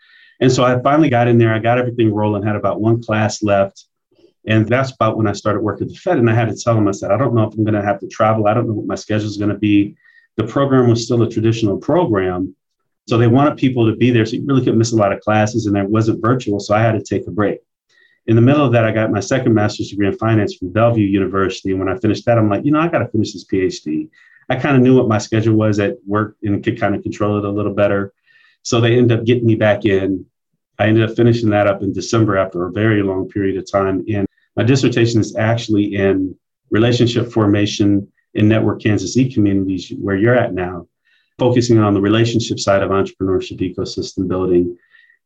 And 0.40 0.52
so 0.52 0.62
I 0.62 0.81
finally 0.82 1.08
got 1.08 1.26
in 1.26 1.38
there. 1.38 1.54
I 1.54 1.58
got 1.58 1.78
everything 1.78 2.12
rolling. 2.12 2.43
Had 2.43 2.56
about 2.56 2.81
one 2.81 3.02
class 3.02 3.43
left, 3.43 3.87
and 4.46 4.69
that's 4.69 4.93
about 4.93 5.16
when 5.16 5.26
I 5.26 5.32
started 5.32 5.62
working 5.62 5.87
at 5.87 5.94
the 5.94 5.99
Fed. 5.99 6.19
And 6.19 6.28
I 6.28 6.34
had 6.34 6.49
to 6.49 6.56
tell 6.56 6.75
them, 6.75 6.87
I 6.87 6.90
said, 6.90 7.10
I 7.10 7.16
don't 7.16 7.34
know 7.34 7.44
if 7.49 7.54
I'm 7.54 7.64
going 7.64 7.75
to 7.75 7.82
have 7.82 7.99
to 8.00 8.08
travel. 8.08 8.46
I 8.46 8.52
don't 8.52 8.66
know 8.66 8.75
what 8.75 8.87
my 8.87 8.94
schedule 8.94 9.26
is 9.26 9.38
going 9.38 9.52
to 9.52 9.58
be. 9.58 9.96
The 10.37 10.44
program 10.44 10.88
was 10.90 11.05
still 11.05 11.22
a 11.22 11.31
traditional 11.31 11.78
program, 11.78 12.55
so 13.08 13.16
they 13.16 13.28
wanted 13.28 13.56
people 13.56 13.87
to 13.87 13.96
be 13.96 14.10
there. 14.10 14.26
So 14.26 14.37
you 14.37 14.44
really 14.46 14.60
couldn't 14.60 14.78
miss 14.78 14.93
a 14.93 14.96
lot 14.96 15.12
of 15.12 15.20
classes, 15.20 15.64
and 15.64 15.76
it 15.76 15.88
wasn't 15.88 16.20
virtual. 16.20 16.60
So 16.60 16.75
I 16.75 16.82
had 16.82 16.93
to 16.93 17.02
take 17.02 17.26
a 17.26 17.31
break. 17.31 17.60
In 18.26 18.37
the 18.37 18.43
middle 18.43 18.64
of 18.64 18.72
that, 18.72 18.84
I 18.84 18.93
got 18.93 19.10
my 19.10 19.20
second 19.20 19.55
master's 19.55 19.88
degree 19.88 20.06
in 20.06 20.16
finance 20.19 20.56
from 20.56 20.72
Bellevue 20.72 21.06
University. 21.06 21.70
And 21.70 21.81
when 21.81 21.88
I 21.88 21.96
finished 21.98 22.26
that, 22.26 22.38
I'm 22.38 22.48
like, 22.48 22.64
you 22.64 22.70
know, 22.70 22.81
I 22.81 22.88
got 22.88 22.98
to 22.98 23.08
finish 23.08 23.32
this 23.32 23.44
PhD. 23.44 24.08
I 24.52 24.60
kind 24.60 24.76
of 24.76 24.82
knew 24.82 24.96
what 24.96 25.08
my 25.08 25.16
schedule 25.16 25.56
was 25.56 25.78
at 25.78 25.96
work 26.06 26.37
and 26.43 26.62
could 26.62 26.78
kind 26.78 26.94
of 26.94 27.02
control 27.02 27.38
it 27.38 27.44
a 27.44 27.50
little 27.50 27.72
better. 27.72 28.12
So 28.62 28.81
they 28.81 28.98
ended 28.98 29.19
up 29.19 29.24
getting 29.24 29.46
me 29.46 29.55
back 29.55 29.86
in. 29.86 30.27
I 30.79 30.88
ended 30.88 31.08
up 31.08 31.17
finishing 31.17 31.48
that 31.50 31.67
up 31.67 31.82
in 31.82 31.94
December 31.94 32.36
after 32.36 32.67
a 32.67 32.72
very 32.72 33.03
long 33.03 33.29
period 33.29 33.56
of 33.56 33.70
time. 33.70 34.05
And 34.12 34.27
my 34.55 34.62
dissertation 34.62 35.22
is 35.22 35.34
actually 35.36 35.94
in 35.94 36.36
relationship 36.70 37.32
formation 37.32 38.12
in 38.34 38.46
network 38.46 38.82
Kansas 38.82 39.17
E 39.17 39.32
communities, 39.32 39.91
where 39.98 40.17
you're 40.17 40.36
at 40.36 40.53
now, 40.53 40.86
focusing 41.38 41.79
on 41.79 41.94
the 41.94 42.00
relationship 42.00 42.60
side 42.60 42.82
of 42.82 42.91
entrepreneurship 42.91 43.58
ecosystem 43.60 44.29
building. 44.29 44.77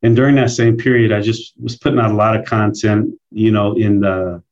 And 0.03 0.15
during 0.15 0.37
that 0.37 0.51
same 0.51 0.77
period, 0.77 1.11
I 1.11 1.21
just 1.21 1.55
was 1.61 1.77
putting 1.77 1.99
out 1.99 2.13
a 2.13 2.15
lot 2.15 2.37
of 2.37 2.47
content, 2.47 3.13
you 3.33 3.51
know, 3.51 3.75
in 3.75 3.99
the 3.99 4.43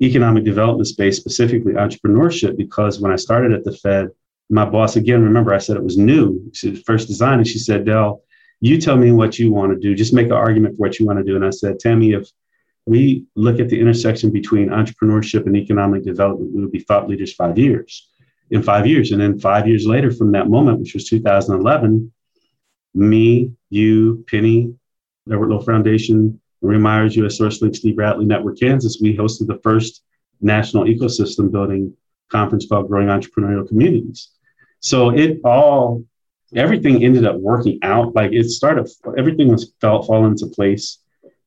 economic 0.00 0.44
development 0.44 0.86
space, 0.86 1.16
specifically 1.16 1.74
entrepreneurship, 1.74 2.56
because 2.56 3.00
when 3.00 3.12
I 3.12 3.16
started 3.16 3.52
at 3.52 3.64
the 3.64 3.76
Fed, 3.76 4.08
my 4.50 4.64
boss, 4.64 4.96
again, 4.96 5.22
remember 5.22 5.54
I 5.54 5.58
said 5.58 5.76
it 5.76 5.84
was 5.84 5.96
new, 5.96 6.50
she 6.52 6.74
first 6.74 7.08
designed, 7.08 7.40
and 7.40 7.48
she 7.48 7.58
said, 7.58 7.84
Del, 7.84 8.22
you 8.60 8.80
tell 8.80 8.96
me 8.96 9.12
what 9.12 9.38
you 9.38 9.52
want 9.52 9.72
to 9.72 9.78
do. 9.78 9.94
Just 9.94 10.12
make 10.12 10.26
an 10.26 10.32
argument 10.32 10.76
for 10.76 10.82
what 10.82 10.98
you 10.98 11.06
want 11.06 11.18
to 11.18 11.24
do. 11.24 11.36
And 11.36 11.44
I 11.44 11.50
said, 11.50 11.80
Tammy, 11.80 12.12
if 12.12 12.28
we 12.86 13.24
look 13.34 13.60
at 13.60 13.68
the 13.68 13.80
intersection 13.80 14.30
between 14.30 14.68
entrepreneurship 14.68 15.46
and 15.46 15.56
economic 15.56 16.04
development, 16.04 16.52
we 16.54 16.62
would 16.62 16.72
be 16.72 16.80
thought 16.80 17.08
leaders 17.08 17.32
five 17.32 17.58
years, 17.58 18.08
in 18.50 18.62
five 18.62 18.86
years. 18.86 19.12
And 19.12 19.20
then 19.20 19.38
five 19.38 19.66
years 19.66 19.86
later 19.86 20.10
from 20.10 20.32
that 20.32 20.48
moment, 20.48 20.80
which 20.80 20.94
was 20.94 21.08
2011, 21.08 22.12
me, 22.94 23.52
you, 23.70 24.24
Penny, 24.28 24.74
Edward 25.30 25.50
Lowe 25.50 25.60
Foundation, 25.60 26.40
Marie 26.62 26.78
Meyers, 26.78 27.16
US 27.16 27.38
SourceLink, 27.38 27.74
Steve 27.76 27.98
Radley, 27.98 28.24
Network 28.24 28.58
Kansas, 28.58 28.98
we 29.00 29.16
hosted 29.16 29.48
the 29.48 29.58
first 29.62 30.02
national 30.40 30.84
ecosystem 30.84 31.50
building 31.50 31.94
conference 32.30 32.66
called 32.66 32.88
Growing 32.88 33.08
Entrepreneurial 33.08 33.66
Communities. 33.66 34.28
So 34.80 35.10
it 35.10 35.40
all, 35.44 36.04
everything 36.54 37.04
ended 37.04 37.24
up 37.24 37.36
working 37.36 37.78
out. 37.82 38.14
Like 38.14 38.32
it 38.32 38.48
started, 38.48 38.88
everything 39.16 39.48
was 39.48 39.72
felt 39.80 40.06
fall 40.06 40.26
into 40.26 40.46
place 40.46 40.98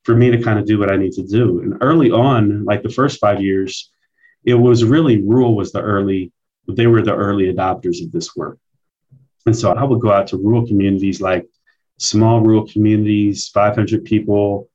for 0.04 0.14
me 0.14 0.30
to 0.30 0.42
kind 0.42 0.58
of 0.58 0.66
do 0.66 0.78
what 0.78 0.92
I 0.92 0.96
need 0.96 1.12
to 1.12 1.26
do. 1.26 1.60
And 1.60 1.78
early 1.80 2.10
on, 2.10 2.64
like 2.64 2.82
the 2.82 2.88
first 2.88 3.18
five 3.18 3.40
years, 3.42 3.90
it 4.44 4.54
was 4.54 4.84
really 4.84 5.20
rural 5.22 5.56
was 5.56 5.72
the 5.72 5.80
early, 5.80 6.32
they 6.68 6.86
were 6.86 7.02
the 7.02 7.14
early 7.14 7.52
adopters 7.52 8.02
of 8.02 8.12
this 8.12 8.36
work. 8.36 8.58
And 9.46 9.56
so 9.56 9.72
I 9.72 9.84
would 9.84 10.00
go 10.00 10.12
out 10.12 10.28
to 10.28 10.36
rural 10.36 10.66
communities 10.66 11.20
like 11.20 11.46
small 11.98 12.40
rural 12.40 12.66
communities, 12.66 13.48
500 13.48 14.04
people, 14.04 14.68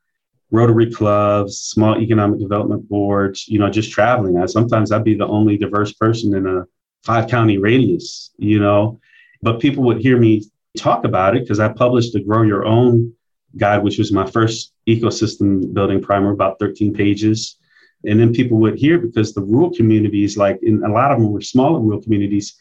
Rotary 0.51 0.91
clubs, 0.91 1.59
small 1.59 1.97
economic 1.99 2.39
development 2.39 2.87
boards, 2.89 3.47
you 3.47 3.57
know, 3.57 3.69
just 3.69 3.91
traveling. 3.91 4.37
I, 4.37 4.45
sometimes 4.45 4.91
I'd 4.91 5.03
be 5.03 5.15
the 5.15 5.27
only 5.27 5.57
diverse 5.57 5.93
person 5.93 6.35
in 6.35 6.45
a 6.45 6.65
five 7.03 7.29
county 7.29 7.57
radius, 7.57 8.31
you 8.37 8.59
know, 8.59 8.99
But 9.41 9.59
people 9.59 9.83
would 9.83 10.01
hear 10.01 10.17
me 10.17 10.43
talk 10.77 11.05
about 11.05 11.35
it 11.35 11.43
because 11.43 11.59
I 11.59 11.69
published 11.69 12.13
the 12.13 12.21
Grow 12.21 12.43
Your 12.43 12.65
Own 12.65 13.13
guide, 13.57 13.83
which 13.83 13.97
was 13.97 14.11
my 14.11 14.29
first 14.29 14.73
ecosystem 14.87 15.73
building 15.73 16.01
primer, 16.01 16.31
about 16.31 16.59
13 16.59 16.93
pages. 16.93 17.57
And 18.05 18.19
then 18.19 18.33
people 18.33 18.57
would 18.59 18.77
hear 18.77 18.97
because 18.97 19.33
the 19.33 19.41
rural 19.41 19.73
communities, 19.73 20.37
like 20.37 20.59
in 20.63 20.83
a 20.83 20.89
lot 20.89 21.11
of 21.11 21.19
them 21.19 21.31
were 21.31 21.41
smaller 21.41 21.79
rural 21.79 22.01
communities, 22.01 22.55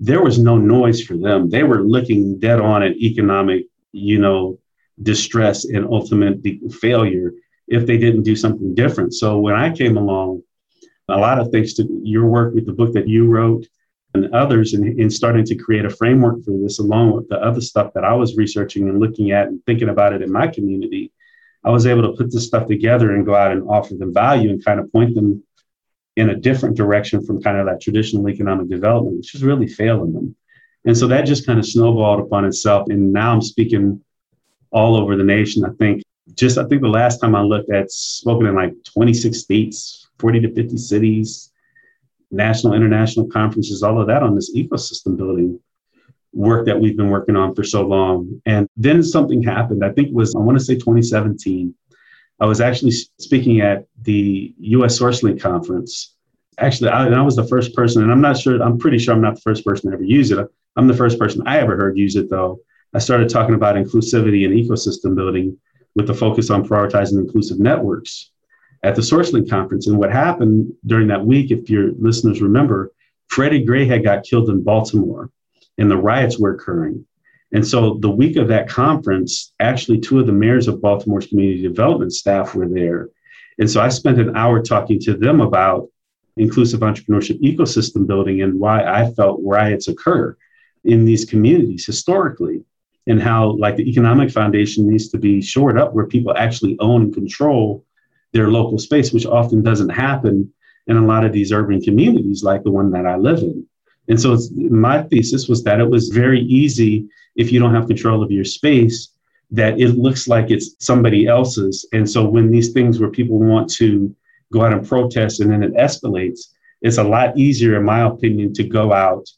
there 0.00 0.22
was 0.22 0.38
no 0.38 0.56
noise 0.56 1.02
for 1.02 1.16
them. 1.16 1.50
They 1.50 1.62
were 1.62 1.82
looking 1.82 2.38
dead 2.38 2.60
on 2.60 2.82
at 2.82 2.96
economic, 2.96 3.66
you 3.92 4.18
know, 4.18 4.58
distress 5.02 5.64
and 5.64 5.86
ultimate 5.86 6.40
failure 6.80 7.32
if 7.68 7.86
they 7.86 7.98
didn't 7.98 8.22
do 8.22 8.36
something 8.36 8.74
different. 8.74 9.14
So 9.14 9.38
when 9.38 9.54
I 9.54 9.74
came 9.74 9.96
along, 9.96 10.42
a 11.08 11.16
lot 11.16 11.38
of 11.38 11.50
thanks 11.50 11.74
to 11.74 12.00
your 12.02 12.26
work 12.26 12.54
with 12.54 12.66
the 12.66 12.72
book 12.72 12.92
that 12.94 13.08
you 13.08 13.26
wrote 13.26 13.66
and 14.14 14.32
others 14.32 14.74
in, 14.74 14.98
in 14.98 15.10
starting 15.10 15.44
to 15.44 15.56
create 15.56 15.84
a 15.84 15.90
framework 15.90 16.44
for 16.44 16.56
this 16.58 16.78
along 16.78 17.12
with 17.12 17.28
the 17.28 17.36
other 17.36 17.60
stuff 17.60 17.92
that 17.94 18.04
I 18.04 18.14
was 18.14 18.36
researching 18.36 18.88
and 18.88 19.00
looking 19.00 19.32
at 19.32 19.48
and 19.48 19.64
thinking 19.66 19.88
about 19.88 20.12
it 20.12 20.22
in 20.22 20.30
my 20.30 20.46
community, 20.46 21.12
I 21.64 21.70
was 21.70 21.86
able 21.86 22.02
to 22.02 22.16
put 22.16 22.30
this 22.30 22.46
stuff 22.46 22.68
together 22.68 23.14
and 23.14 23.26
go 23.26 23.34
out 23.34 23.52
and 23.52 23.68
offer 23.68 23.94
them 23.94 24.14
value 24.14 24.50
and 24.50 24.64
kind 24.64 24.78
of 24.78 24.92
point 24.92 25.14
them 25.14 25.42
in 26.16 26.30
a 26.30 26.36
different 26.36 26.76
direction 26.76 27.24
from 27.24 27.42
kind 27.42 27.58
of 27.58 27.66
that 27.66 27.80
traditional 27.80 28.28
economic 28.28 28.68
development, 28.68 29.16
which 29.16 29.34
is 29.34 29.42
really 29.42 29.66
failing 29.66 30.12
them. 30.12 30.36
And 30.84 30.96
so 30.96 31.08
that 31.08 31.22
just 31.22 31.46
kind 31.46 31.58
of 31.58 31.66
snowballed 31.66 32.20
upon 32.20 32.44
itself. 32.44 32.88
And 32.88 33.12
now 33.12 33.32
I'm 33.32 33.42
speaking 33.42 34.00
all 34.74 34.96
over 34.96 35.16
the 35.16 35.24
nation. 35.24 35.64
I 35.64 35.70
think 35.78 36.02
just, 36.34 36.58
I 36.58 36.64
think 36.64 36.82
the 36.82 36.88
last 36.88 37.18
time 37.18 37.34
I 37.34 37.42
looked 37.42 37.70
at 37.70 37.90
spoken 37.90 38.46
in 38.46 38.54
like 38.54 38.74
26 38.84 39.38
states, 39.38 40.08
40 40.18 40.40
to 40.40 40.54
50 40.54 40.76
cities, 40.76 41.52
national, 42.30 42.74
international 42.74 43.28
conferences, 43.28 43.82
all 43.82 44.00
of 44.00 44.08
that 44.08 44.22
on 44.22 44.34
this 44.34 44.54
ecosystem 44.54 45.16
building 45.16 45.60
work 46.32 46.66
that 46.66 46.78
we've 46.78 46.96
been 46.96 47.10
working 47.10 47.36
on 47.36 47.54
for 47.54 47.62
so 47.62 47.82
long. 47.82 48.42
And 48.46 48.68
then 48.76 49.02
something 49.04 49.42
happened. 49.42 49.84
I 49.84 49.92
think 49.92 50.08
it 50.08 50.14
was, 50.14 50.34
I 50.34 50.40
want 50.40 50.58
to 50.58 50.64
say 50.64 50.74
2017. 50.74 51.72
I 52.40 52.46
was 52.46 52.60
actually 52.60 52.90
speaking 53.20 53.60
at 53.60 53.86
the 54.02 54.52
US 54.58 54.98
SourceLink 54.98 55.40
conference. 55.40 56.16
Actually, 56.58 56.90
I, 56.90 57.06
I 57.06 57.22
was 57.22 57.36
the 57.36 57.46
first 57.46 57.74
person, 57.74 58.02
and 58.02 58.10
I'm 58.10 58.20
not 58.20 58.36
sure, 58.36 58.60
I'm 58.60 58.78
pretty 58.78 58.98
sure 58.98 59.14
I'm 59.14 59.20
not 59.20 59.36
the 59.36 59.40
first 59.42 59.64
person 59.64 59.90
to 59.90 59.94
ever 59.94 60.04
use 60.04 60.32
it. 60.32 60.44
I'm 60.74 60.88
the 60.88 60.96
first 60.96 61.18
person 61.18 61.46
I 61.46 61.58
ever 61.58 61.76
heard 61.76 61.96
use 61.96 62.16
it, 62.16 62.28
though. 62.28 62.58
I 62.94 63.00
started 63.00 63.28
talking 63.28 63.56
about 63.56 63.74
inclusivity 63.74 64.44
and 64.44 64.54
ecosystem 64.54 65.16
building 65.16 65.58
with 65.96 66.06
the 66.06 66.14
focus 66.14 66.48
on 66.48 66.66
prioritizing 66.66 67.18
inclusive 67.18 67.58
networks 67.58 68.30
at 68.84 68.94
the 68.94 69.02
SourceLink 69.02 69.50
conference. 69.50 69.88
And 69.88 69.98
what 69.98 70.12
happened 70.12 70.72
during 70.86 71.08
that 71.08 71.26
week, 71.26 71.50
if 71.50 71.68
your 71.68 71.90
listeners 71.98 72.40
remember, 72.40 72.92
Freddie 73.26 73.64
Gray 73.64 73.84
had 73.84 74.04
got 74.04 74.22
killed 74.22 74.48
in 74.48 74.62
Baltimore 74.62 75.30
and 75.76 75.90
the 75.90 75.96
riots 75.96 76.38
were 76.38 76.54
occurring. 76.54 77.04
And 77.52 77.66
so 77.66 77.98
the 78.00 78.10
week 78.10 78.36
of 78.36 78.46
that 78.48 78.68
conference, 78.68 79.52
actually, 79.58 79.98
two 79.98 80.20
of 80.20 80.26
the 80.26 80.32
mayors 80.32 80.68
of 80.68 80.80
Baltimore's 80.80 81.26
community 81.26 81.62
development 81.62 82.12
staff 82.12 82.54
were 82.54 82.68
there. 82.68 83.08
And 83.58 83.68
so 83.68 83.80
I 83.80 83.88
spent 83.88 84.20
an 84.20 84.36
hour 84.36 84.62
talking 84.62 85.00
to 85.00 85.14
them 85.14 85.40
about 85.40 85.88
inclusive 86.36 86.80
entrepreneurship 86.80 87.40
ecosystem 87.40 88.06
building 88.06 88.42
and 88.42 88.60
why 88.60 88.84
I 88.84 89.10
felt 89.12 89.40
riots 89.42 89.88
occur 89.88 90.36
in 90.84 91.04
these 91.04 91.24
communities 91.24 91.86
historically 91.86 92.64
and 93.06 93.22
how 93.22 93.56
like 93.58 93.76
the 93.76 93.88
economic 93.88 94.30
foundation 94.30 94.88
needs 94.88 95.08
to 95.08 95.18
be 95.18 95.42
shored 95.42 95.78
up 95.78 95.92
where 95.92 96.06
people 96.06 96.36
actually 96.36 96.76
own 96.80 97.02
and 97.02 97.14
control 97.14 97.84
their 98.32 98.48
local 98.48 98.78
space 98.78 99.12
which 99.12 99.26
often 99.26 99.62
doesn't 99.62 99.90
happen 99.90 100.52
in 100.86 100.96
a 100.96 101.06
lot 101.06 101.24
of 101.24 101.32
these 101.32 101.52
urban 101.52 101.80
communities 101.80 102.42
like 102.42 102.62
the 102.62 102.70
one 102.70 102.90
that 102.90 103.06
I 103.06 103.16
live 103.16 103.38
in 103.38 103.66
and 104.08 104.20
so 104.20 104.36
my 104.56 105.02
thesis 105.02 105.48
was 105.48 105.64
that 105.64 105.80
it 105.80 105.88
was 105.88 106.08
very 106.08 106.40
easy 106.40 107.08
if 107.36 107.50
you 107.50 107.60
don't 107.60 107.74
have 107.74 107.86
control 107.86 108.22
of 108.22 108.30
your 108.30 108.44
space, 108.44 109.10
that 109.50 109.80
it 109.80 109.98
looks 109.98 110.28
like 110.28 110.50
it's 110.50 110.74
somebody 110.78 111.26
else's. 111.26 111.86
And 111.92 112.08
so 112.08 112.28
when 112.28 112.50
these 112.50 112.72
things 112.72 112.98
where 112.98 113.10
people 113.10 113.38
want 113.38 113.70
to 113.74 114.14
go 114.52 114.64
out 114.64 114.72
and 114.72 114.86
protest 114.86 115.40
and 115.40 115.50
then 115.50 115.62
it 115.62 115.74
escalates, 115.74 116.40
it's 116.82 116.98
a 116.98 117.04
lot 117.04 117.36
easier, 117.36 117.76
in 117.76 117.84
my 117.84 118.02
opinion, 118.02 118.52
to 118.54 118.64
go 118.64 118.92
out 118.92 119.28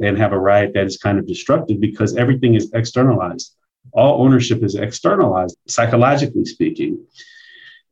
and 0.00 0.18
have 0.18 0.32
a 0.32 0.38
riot 0.38 0.72
that 0.74 0.86
is 0.86 0.98
kind 0.98 1.18
of 1.18 1.26
destructive 1.26 1.80
because 1.80 2.16
everything 2.16 2.54
is 2.54 2.70
externalized. 2.74 3.54
All 3.92 4.22
ownership 4.22 4.62
is 4.62 4.74
externalized, 4.74 5.56
psychologically 5.68 6.44
speaking. 6.44 7.04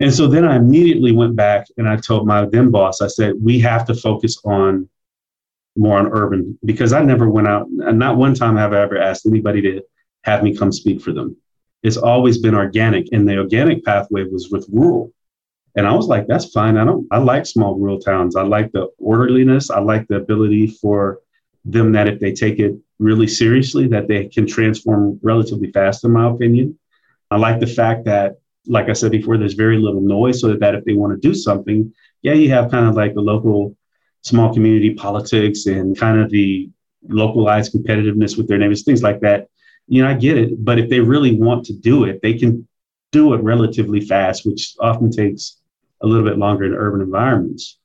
And 0.00 0.12
so 0.12 0.26
then 0.26 0.44
I 0.44 0.56
immediately 0.56 1.12
went 1.12 1.36
back 1.36 1.66
and 1.76 1.88
I 1.88 1.96
told 1.96 2.26
my 2.26 2.44
then 2.46 2.70
boss, 2.70 3.00
I 3.00 3.06
said, 3.06 3.34
we 3.40 3.60
have 3.60 3.86
to 3.86 3.94
focus 3.94 4.36
on 4.44 4.88
more 5.76 5.98
on 5.98 6.08
urban 6.12 6.58
because 6.64 6.92
I 6.92 7.02
never 7.02 7.30
went 7.30 7.48
out 7.48 7.66
and 7.66 7.98
not 7.98 8.16
one 8.16 8.34
time 8.34 8.56
have 8.56 8.72
I 8.72 8.82
ever 8.82 8.98
asked 8.98 9.26
anybody 9.26 9.62
to 9.62 9.82
have 10.24 10.42
me 10.42 10.56
come 10.56 10.72
speak 10.72 11.00
for 11.00 11.12
them. 11.12 11.36
It's 11.82 11.96
always 11.96 12.38
been 12.38 12.54
organic. 12.54 13.08
And 13.12 13.28
the 13.28 13.38
organic 13.38 13.84
pathway 13.84 14.24
was 14.24 14.50
with 14.50 14.66
rural. 14.70 15.12
And 15.74 15.86
I 15.86 15.92
was 15.92 16.06
like, 16.06 16.26
that's 16.26 16.50
fine. 16.50 16.76
I 16.76 16.84
don't 16.84 17.06
I 17.10 17.18
like 17.18 17.46
small 17.46 17.76
rural 17.76 17.98
towns. 17.98 18.36
I 18.36 18.42
like 18.42 18.72
the 18.72 18.88
orderliness. 18.98 19.70
I 19.70 19.80
like 19.80 20.06
the 20.08 20.16
ability 20.16 20.66
for 20.66 21.20
them 21.64 21.92
that 21.92 22.08
if 22.08 22.18
they 22.20 22.32
take 22.32 22.58
it 22.58 22.74
really 22.98 23.26
seriously, 23.26 23.86
that 23.88 24.08
they 24.08 24.26
can 24.26 24.46
transform 24.46 25.18
relatively 25.22 25.70
fast, 25.72 26.04
in 26.04 26.12
my 26.12 26.30
opinion. 26.30 26.78
I 27.30 27.36
like 27.36 27.60
the 27.60 27.66
fact 27.66 28.04
that, 28.04 28.36
like 28.66 28.88
I 28.88 28.92
said 28.92 29.10
before, 29.10 29.38
there's 29.38 29.54
very 29.54 29.78
little 29.78 30.00
noise 30.00 30.40
so 30.40 30.54
that 30.54 30.74
if 30.74 30.84
they 30.84 30.92
want 30.92 31.12
to 31.20 31.28
do 31.28 31.34
something, 31.34 31.92
yeah, 32.22 32.34
you 32.34 32.50
have 32.50 32.70
kind 32.70 32.86
of 32.86 32.94
like 32.94 33.14
the 33.14 33.20
local 33.20 33.76
small 34.22 34.52
community 34.52 34.94
politics 34.94 35.66
and 35.66 35.98
kind 35.98 36.20
of 36.20 36.30
the 36.30 36.70
localized 37.08 37.74
competitiveness 37.74 38.36
with 38.36 38.46
their 38.48 38.58
neighbors, 38.58 38.84
things 38.84 39.02
like 39.02 39.20
that. 39.20 39.48
You 39.88 40.02
know, 40.02 40.10
I 40.10 40.14
get 40.14 40.38
it. 40.38 40.64
But 40.64 40.78
if 40.78 40.88
they 40.88 41.00
really 41.00 41.36
want 41.36 41.64
to 41.66 41.72
do 41.72 42.04
it, 42.04 42.20
they 42.22 42.34
can 42.34 42.68
do 43.10 43.34
it 43.34 43.42
relatively 43.42 44.00
fast, 44.00 44.46
which 44.46 44.74
often 44.80 45.10
takes 45.10 45.60
a 46.00 46.06
little 46.06 46.24
bit 46.24 46.38
longer 46.38 46.64
in 46.64 46.74
urban 46.74 47.00
environments. 47.00 47.78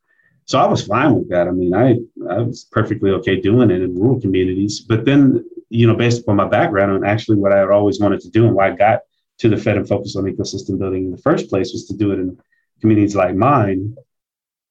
So 0.48 0.60
I 0.60 0.66
was 0.66 0.86
fine 0.86 1.14
with 1.14 1.30
that. 1.30 1.48
I 1.48 1.52
mean, 1.52 1.74
I, 1.74 1.98
I 2.30 2.40
was 2.40 2.66
perfectly 2.72 3.12
okay 3.12 3.40
doing 3.40 3.70
it 3.70 3.82
in 3.82 4.00
rural 4.00 4.20
communities. 4.20 4.80
But 4.80 5.06
then, 5.06 5.48
you 5.70 5.86
know, 5.86 5.96
based 5.96 6.22
upon 6.22 6.38
my 6.38 6.48
background 6.48 6.94
and 6.94 7.06
actually 7.06 7.38
what 7.38 7.52
I 7.52 7.60
had 7.60 7.70
always 7.70 8.00
wanted 8.00 8.22
to 8.22 8.30
do 8.30 8.46
and 8.46 8.56
why 8.56 8.72
I 8.72 8.76
got 8.76 9.02
to 9.40 9.50
the 9.50 9.58
Fed 9.58 9.78
and 9.78 9.88
focused 9.88 10.18
on 10.18 10.24
ecosystem 10.24 10.80
building 10.80 11.06
in 11.06 11.12
the 11.12 11.18
first 11.18 11.50
place 11.50 11.74
was 11.74 11.86
to 11.88 11.96
do 11.96 12.12
it 12.12 12.20
in 12.20 12.40
communities 12.82 13.16
like 13.16 13.36
mine 13.36 13.96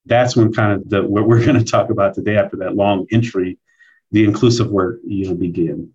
that's 0.06 0.36
when 0.36 0.52
kind 0.52 0.72
of 0.72 0.88
the 0.88 1.02
what 1.02 1.26
we're 1.28 1.44
going 1.44 1.58
to 1.58 1.64
talk 1.64 1.90
about 1.90 2.14
today 2.14 2.36
after 2.36 2.56
that 2.58 2.74
long 2.74 3.06
entry, 3.12 3.58
the 4.12 4.24
inclusive 4.24 4.70
work 4.70 5.00
you 5.04 5.28
know 5.28 5.34
begin. 5.34 5.92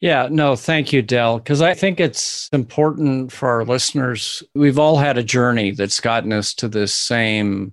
Yeah, 0.00 0.28
no, 0.30 0.54
thank 0.54 0.92
you, 0.92 1.02
Del, 1.02 1.38
because 1.38 1.60
I 1.60 1.74
think 1.74 1.98
it's 1.98 2.48
important 2.52 3.32
for 3.32 3.48
our 3.48 3.64
listeners. 3.64 4.44
We've 4.54 4.78
all 4.78 4.96
had 4.96 5.18
a 5.18 5.24
journey 5.24 5.72
that's 5.72 5.98
gotten 5.98 6.32
us 6.32 6.54
to 6.54 6.68
this 6.68 6.94
same 6.94 7.72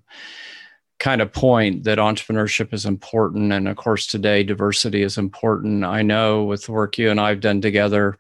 kind 1.06 1.22
of 1.22 1.32
point 1.32 1.84
that 1.84 2.00
entrepreneurship 2.00 2.74
is 2.74 2.84
important. 2.84 3.54
And 3.54 3.68
of 3.68 3.78
course, 3.78 4.08
today, 4.08 4.42
diversity 4.42 5.04
is 5.04 5.20
important. 5.20 5.86
I 5.86 6.02
know 6.02 6.44
with 6.46 6.66
the 6.66 6.72
work 6.72 6.98
you 6.98 7.12
and 7.12 7.22
I've 7.22 7.42
done 7.42 7.62
together, 7.62 8.18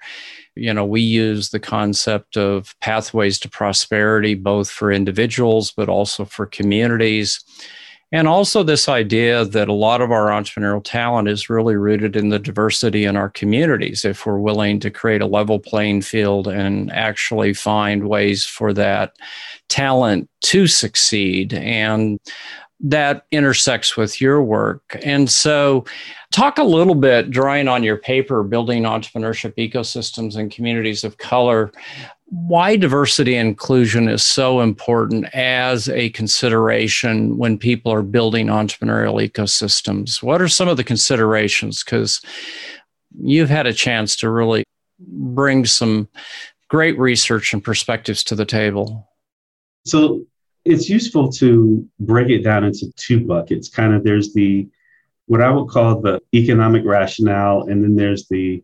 you 0.53 0.71
know, 0.71 0.85
we 0.85 1.01
use 1.01 1.49
the 1.49 1.59
concept 1.59 2.37
of 2.37 2.75
pathways 2.81 3.39
to 3.39 3.49
prosperity, 3.49 4.35
both 4.35 4.69
for 4.69 4.91
individuals, 4.91 5.71
but 5.71 5.89
also 5.89 6.25
for 6.25 6.45
communities. 6.45 7.43
And 8.11 8.27
also, 8.27 8.61
this 8.61 8.87
idea 8.87 9.45
that 9.45 9.67
a 9.67 9.73
lot 9.73 9.99
of 9.99 10.11
our 10.11 10.27
entrepreneurial 10.27 10.83
talent 10.83 11.27
is 11.27 11.49
really 11.49 11.75
rooted 11.75 12.15
in 12.15 12.29
the 12.29 12.37
diversity 12.37 13.03
in 13.03 13.17
our 13.17 13.31
communities. 13.31 14.05
If 14.05 14.27
we're 14.27 14.37
willing 14.37 14.79
to 14.81 14.91
create 14.91 15.23
a 15.23 15.25
level 15.25 15.59
playing 15.59 16.03
field 16.03 16.47
and 16.47 16.91
actually 16.91 17.55
find 17.55 18.07
ways 18.07 18.45
for 18.45 18.73
that 18.73 19.15
talent 19.69 20.29
to 20.43 20.67
succeed. 20.67 21.55
And 21.55 22.19
that 22.79 23.25
intersects 23.31 23.95
with 23.95 24.19
your 24.19 24.41
work. 24.43 24.97
And 25.03 25.29
so, 25.29 25.85
talk 26.31 26.57
a 26.57 26.63
little 26.63 26.95
bit, 26.95 27.31
drawing 27.31 27.67
on 27.67 27.83
your 27.83 27.97
paper, 27.97 28.43
Building 28.43 28.83
Entrepreneurship 28.83 29.55
Ecosystems 29.55 30.35
and 30.35 30.51
Communities 30.51 31.03
of 31.03 31.17
Color, 31.17 31.71
why 32.25 32.75
diversity 32.75 33.35
and 33.35 33.49
inclusion 33.49 34.09
is 34.09 34.23
so 34.23 34.59
important 34.59 35.25
as 35.33 35.87
a 35.89 36.09
consideration 36.09 37.37
when 37.37 37.57
people 37.57 37.93
are 37.93 38.01
building 38.01 38.47
entrepreneurial 38.47 39.25
ecosystems. 39.25 40.21
What 40.21 40.41
are 40.41 40.47
some 40.47 40.67
of 40.67 40.77
the 40.77 40.83
considerations? 40.83 41.83
Because 41.83 42.21
you've 43.17 43.49
had 43.49 43.67
a 43.67 43.73
chance 43.73 44.15
to 44.17 44.29
really 44.29 44.63
bring 44.99 45.65
some 45.65 46.09
great 46.67 46.97
research 46.97 47.53
and 47.53 47.63
perspectives 47.63 48.23
to 48.25 48.35
the 48.35 48.45
table. 48.45 49.07
So, 49.85 50.25
it's 50.65 50.89
useful 50.89 51.31
to 51.31 51.87
break 51.99 52.29
it 52.29 52.43
down 52.43 52.63
into 52.63 52.91
two 52.95 53.25
buckets. 53.25 53.69
Kind 53.69 53.93
of 53.93 54.03
there's 54.03 54.33
the 54.33 54.67
what 55.27 55.41
I 55.41 55.49
would 55.49 55.69
call 55.69 56.01
the 56.01 56.21
economic 56.33 56.83
rationale, 56.85 57.63
and 57.63 57.83
then 57.83 57.95
there's 57.95 58.27
the 58.27 58.63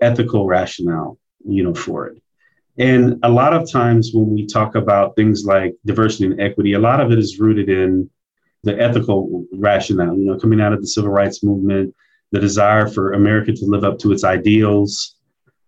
ethical 0.00 0.46
rationale, 0.46 1.18
you 1.44 1.62
know, 1.62 1.74
for 1.74 2.06
it. 2.06 2.22
And 2.78 3.18
a 3.22 3.28
lot 3.28 3.52
of 3.52 3.70
times 3.70 4.12
when 4.14 4.30
we 4.30 4.46
talk 4.46 4.74
about 4.74 5.14
things 5.16 5.44
like 5.44 5.74
diversity 5.84 6.26
and 6.26 6.40
equity, 6.40 6.72
a 6.72 6.78
lot 6.78 7.00
of 7.00 7.12
it 7.12 7.18
is 7.18 7.38
rooted 7.38 7.68
in 7.68 8.08
the 8.62 8.80
ethical 8.80 9.44
rationale, 9.52 10.16
you 10.16 10.24
know, 10.24 10.38
coming 10.38 10.60
out 10.60 10.72
of 10.72 10.80
the 10.80 10.86
civil 10.86 11.10
rights 11.10 11.42
movement, 11.42 11.94
the 12.30 12.40
desire 12.40 12.86
for 12.86 13.12
America 13.12 13.52
to 13.52 13.66
live 13.66 13.84
up 13.84 13.98
to 13.98 14.12
its 14.12 14.24
ideals, 14.24 15.16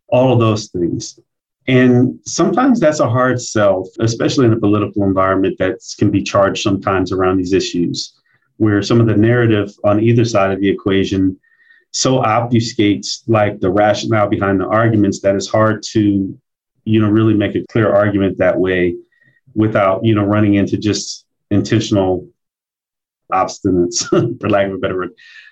all 0.08 0.32
of 0.32 0.38
those 0.38 0.68
things. 0.68 1.18
And 1.66 2.20
sometimes 2.26 2.78
that's 2.78 3.00
a 3.00 3.08
hard 3.08 3.40
sell, 3.40 3.88
especially 4.00 4.46
in 4.46 4.52
a 4.52 4.60
political 4.60 5.04
environment 5.04 5.56
that 5.58 5.78
can 5.98 6.10
be 6.10 6.22
charged 6.22 6.62
sometimes 6.62 7.10
around 7.10 7.38
these 7.38 7.54
issues, 7.54 8.20
where 8.58 8.82
some 8.82 9.00
of 9.00 9.06
the 9.06 9.16
narrative 9.16 9.72
on 9.82 10.00
either 10.00 10.24
side 10.24 10.50
of 10.50 10.60
the 10.60 10.68
equation 10.68 11.38
so 11.94 12.20
obfuscates 12.20 13.22
like 13.28 13.60
the 13.60 13.70
rationale 13.70 14.28
behind 14.28 14.60
the 14.60 14.66
arguments 14.66 15.20
that 15.20 15.36
it's 15.36 15.46
hard 15.46 15.80
to, 15.92 16.36
you 16.84 17.00
know, 17.00 17.08
really 17.08 17.34
make 17.34 17.54
a 17.54 17.64
clear 17.70 17.94
argument 17.94 18.36
that 18.38 18.58
way 18.58 18.96
without, 19.54 20.04
you 20.04 20.12
know, 20.12 20.24
running 20.24 20.54
into 20.54 20.76
just 20.76 21.24
intentional 21.52 22.28
obstinance, 23.32 24.08
for 24.40 24.50
lack 24.50 24.66
of 24.66 24.74
a 24.74 24.78
better 24.78 24.96
word. 24.96 25.10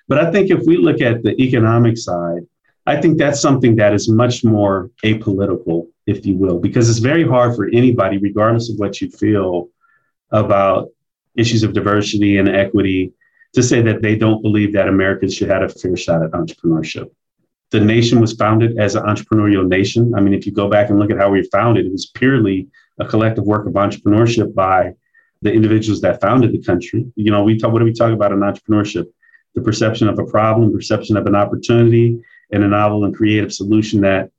But 0.09 0.19
I 0.19 0.33
think 0.33 0.51
if 0.51 0.67
we 0.67 0.77
look 0.77 1.01
at 1.01 1.23
the 1.23 1.41
economic 1.41 1.97
side, 1.97 2.43
I 2.87 3.01
think 3.01 3.19
that's 3.19 3.41
something 3.41 3.77
that 3.77 3.95
is 3.95 4.09
much 4.09 4.43
more 4.43 4.91
apolitical, 5.05 5.92
if 6.07 6.27
you 6.27 6.37
will, 6.37 6.59
because 6.59 6.91
it's 6.91 6.99
very 6.99 7.27
hard 7.27 7.55
for 7.55 7.69
anybody, 7.73 8.19
regardless 8.19 8.71
of 8.71 8.79
what 8.79 9.01
you 9.01 9.09
feel 9.11 9.69
about 10.31 10.89
issues 11.37 11.63
of 11.63 11.73
diversity 11.73 12.39
and 12.39 12.49
equity, 12.49 13.13
to 13.55 13.63
say 13.63 13.83
that 13.83 14.03
they 14.03 14.17
don't 14.17 14.43
believe 14.43 14.73
that 14.73 14.89
Americans 14.89 15.35
should 15.35 15.49
have 15.49 15.63
a 15.63 15.69
fair 15.69 15.97
shot 15.97 16.23
at 16.23 16.31
entrepreneurship. 16.33 17.11
The 17.71 17.81
nation 17.81 18.21
was 18.21 18.35
founded 18.35 18.79
as 18.79 18.95
an 18.95 19.05
entrepreneurial 19.05 19.67
nation. 19.67 20.15
I 20.15 20.21
mean, 20.21 20.35
if 20.35 20.45
you 20.47 20.53
go 20.53 20.69
back 20.69 20.91
and 20.91 20.99
look 20.99 21.11
at 21.11 21.19
how 21.19 21.31
we 21.31 21.43
founded, 21.51 21.87
it 21.87 21.93
was 21.93 22.07
purely 22.07 22.69
a 22.99 23.07
collective 23.07 23.45
work 23.45 23.67
of 23.67 23.75
entrepreneurship 23.75 24.55
by 24.55 24.93
the 25.41 25.53
individuals 25.53 26.01
that 26.03 26.21
founded 26.21 26.53
the 26.53 26.63
country. 26.63 27.07
You 27.17 27.31
know, 27.31 27.43
we 27.43 27.59
talk, 27.59 27.73
what 27.73 27.79
do 27.79 27.85
we 27.85 27.93
talk 27.93 28.13
about 28.13 28.33
in 28.33 28.41
entrepreneurship? 28.41 29.07
The 29.55 29.63
perception 29.63 30.09
of 30.09 30.19
a 30.19 30.25
problem, 30.25 30.73
perception 30.73 31.17
of 31.17 31.27
an 31.27 31.35
opportunity, 31.35 32.21
and 32.53 32.63
a 32.63 32.69
novel 32.69 33.05
and 33.05 33.15
creative 33.15 33.53
solution 33.53 34.03
that 34.03 34.31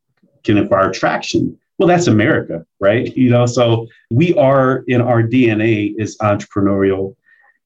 can 0.44 0.58
acquire 0.58 0.92
traction. 0.92 1.58
Well, 1.78 1.88
that's 1.88 2.08
America, 2.08 2.66
right? 2.80 3.16
You 3.16 3.30
know, 3.30 3.46
so 3.46 3.88
we 4.12 4.34
are 4.36 4.84
in 4.88 5.02
our 5.02 5.24
DNA 5.24 5.94
is 5.98 6.18
entrepreneurial. 6.18 7.16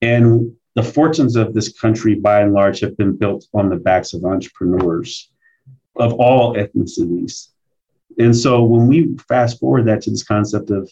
And 0.02 0.56
the 0.76 0.84
fortunes 0.84 1.36
of 1.36 1.54
this 1.54 1.78
country, 1.78 2.16
by 2.16 2.42
and 2.42 2.54
large, 2.54 2.80
have 2.80 2.96
been 2.98 3.16
built 3.16 3.46
on 3.54 3.70
the 3.70 3.76
backs 3.76 4.14
of 4.14 4.24
entrepreneurs 4.24 5.30
of 5.96 6.14
all 6.14 6.56
ethnicities. 6.56 7.50
And 8.20 8.36
so 8.36 8.64
when 8.64 8.88
we 8.88 9.18
fast 9.28 9.60
forward 9.60 9.86
that 9.88 10.02
to 10.04 10.12
this 10.12 10.24
concept 10.24 10.70
of 10.70 10.90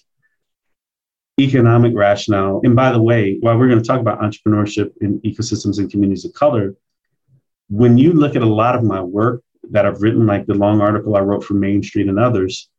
economic 1.40 1.94
rationale. 1.96 2.62
And 2.64 2.76
by 2.76 2.92
the 2.92 3.02
way, 3.02 3.38
while 3.42 3.58
we're 3.58 3.68
going 3.68 3.82
to 3.82 3.86
talk 3.86 4.00
about 4.00 4.22
entrepreneurship 4.22 4.94
in 5.02 5.20
ecosystems 5.22 5.80
and 5.80 5.92
communities 5.92 6.26
of 6.26 6.34
color, 6.34 6.76
when 7.70 7.98
you 7.98 8.14
look 8.14 8.36
at 8.36 8.42
a 8.42 8.46
lot 8.48 8.76
of 8.76 8.84
my 8.84 9.02
work 9.02 9.44
that 9.72 9.86
I've 9.86 10.02
written, 10.02 10.26
like 10.26 10.46
the 10.46 10.54
long 10.54 10.82
article 10.82 11.16
I 11.16 11.22
wrote 11.22 11.44
for 11.44 11.54
Main 11.54 11.84
Street 11.84 12.08
and 12.08 12.20
others, 12.20 12.70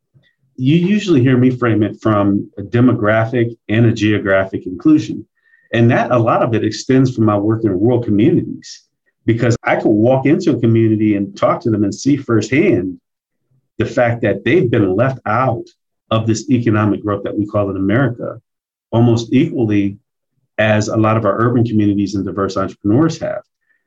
you 0.56 0.76
usually 0.76 1.20
hear 1.20 1.36
me 1.36 1.50
frame 1.50 1.82
it 1.82 2.00
from 2.00 2.50
a 2.58 2.62
demographic 2.62 3.56
and 3.68 3.86
a 3.86 3.92
geographic 3.92 4.66
inclusion. 4.66 5.26
And 5.72 5.90
that 5.90 6.10
a 6.10 6.18
lot 6.18 6.42
of 6.42 6.54
it 6.54 6.64
extends 6.64 7.14
from 7.14 7.24
my 7.24 7.36
work 7.36 7.64
in 7.64 7.70
rural 7.70 8.02
communities 8.02 8.84
because 9.24 9.56
I 9.64 9.76
could 9.76 9.90
walk 9.90 10.24
into 10.24 10.56
a 10.56 10.60
community 10.60 11.16
and 11.16 11.36
talk 11.36 11.60
to 11.62 11.70
them 11.70 11.84
and 11.84 11.94
see 11.94 12.16
firsthand 12.16 13.00
the 13.78 13.84
fact 13.84 14.22
that 14.22 14.44
they've 14.44 14.70
been 14.70 14.94
left 14.94 15.18
out 15.26 15.66
of 16.10 16.26
this 16.26 16.48
economic 16.48 17.02
growth 17.02 17.24
that 17.24 17.36
we 17.36 17.46
call 17.46 17.68
in 17.70 17.76
America 17.76 18.40
almost 18.92 19.32
equally 19.32 19.98
as 20.58 20.88
a 20.88 20.96
lot 20.96 21.16
of 21.16 21.24
our 21.24 21.38
urban 21.40 21.64
communities 21.64 22.14
and 22.14 22.24
diverse 22.24 22.56
entrepreneurs 22.56 23.18
have. 23.18 23.42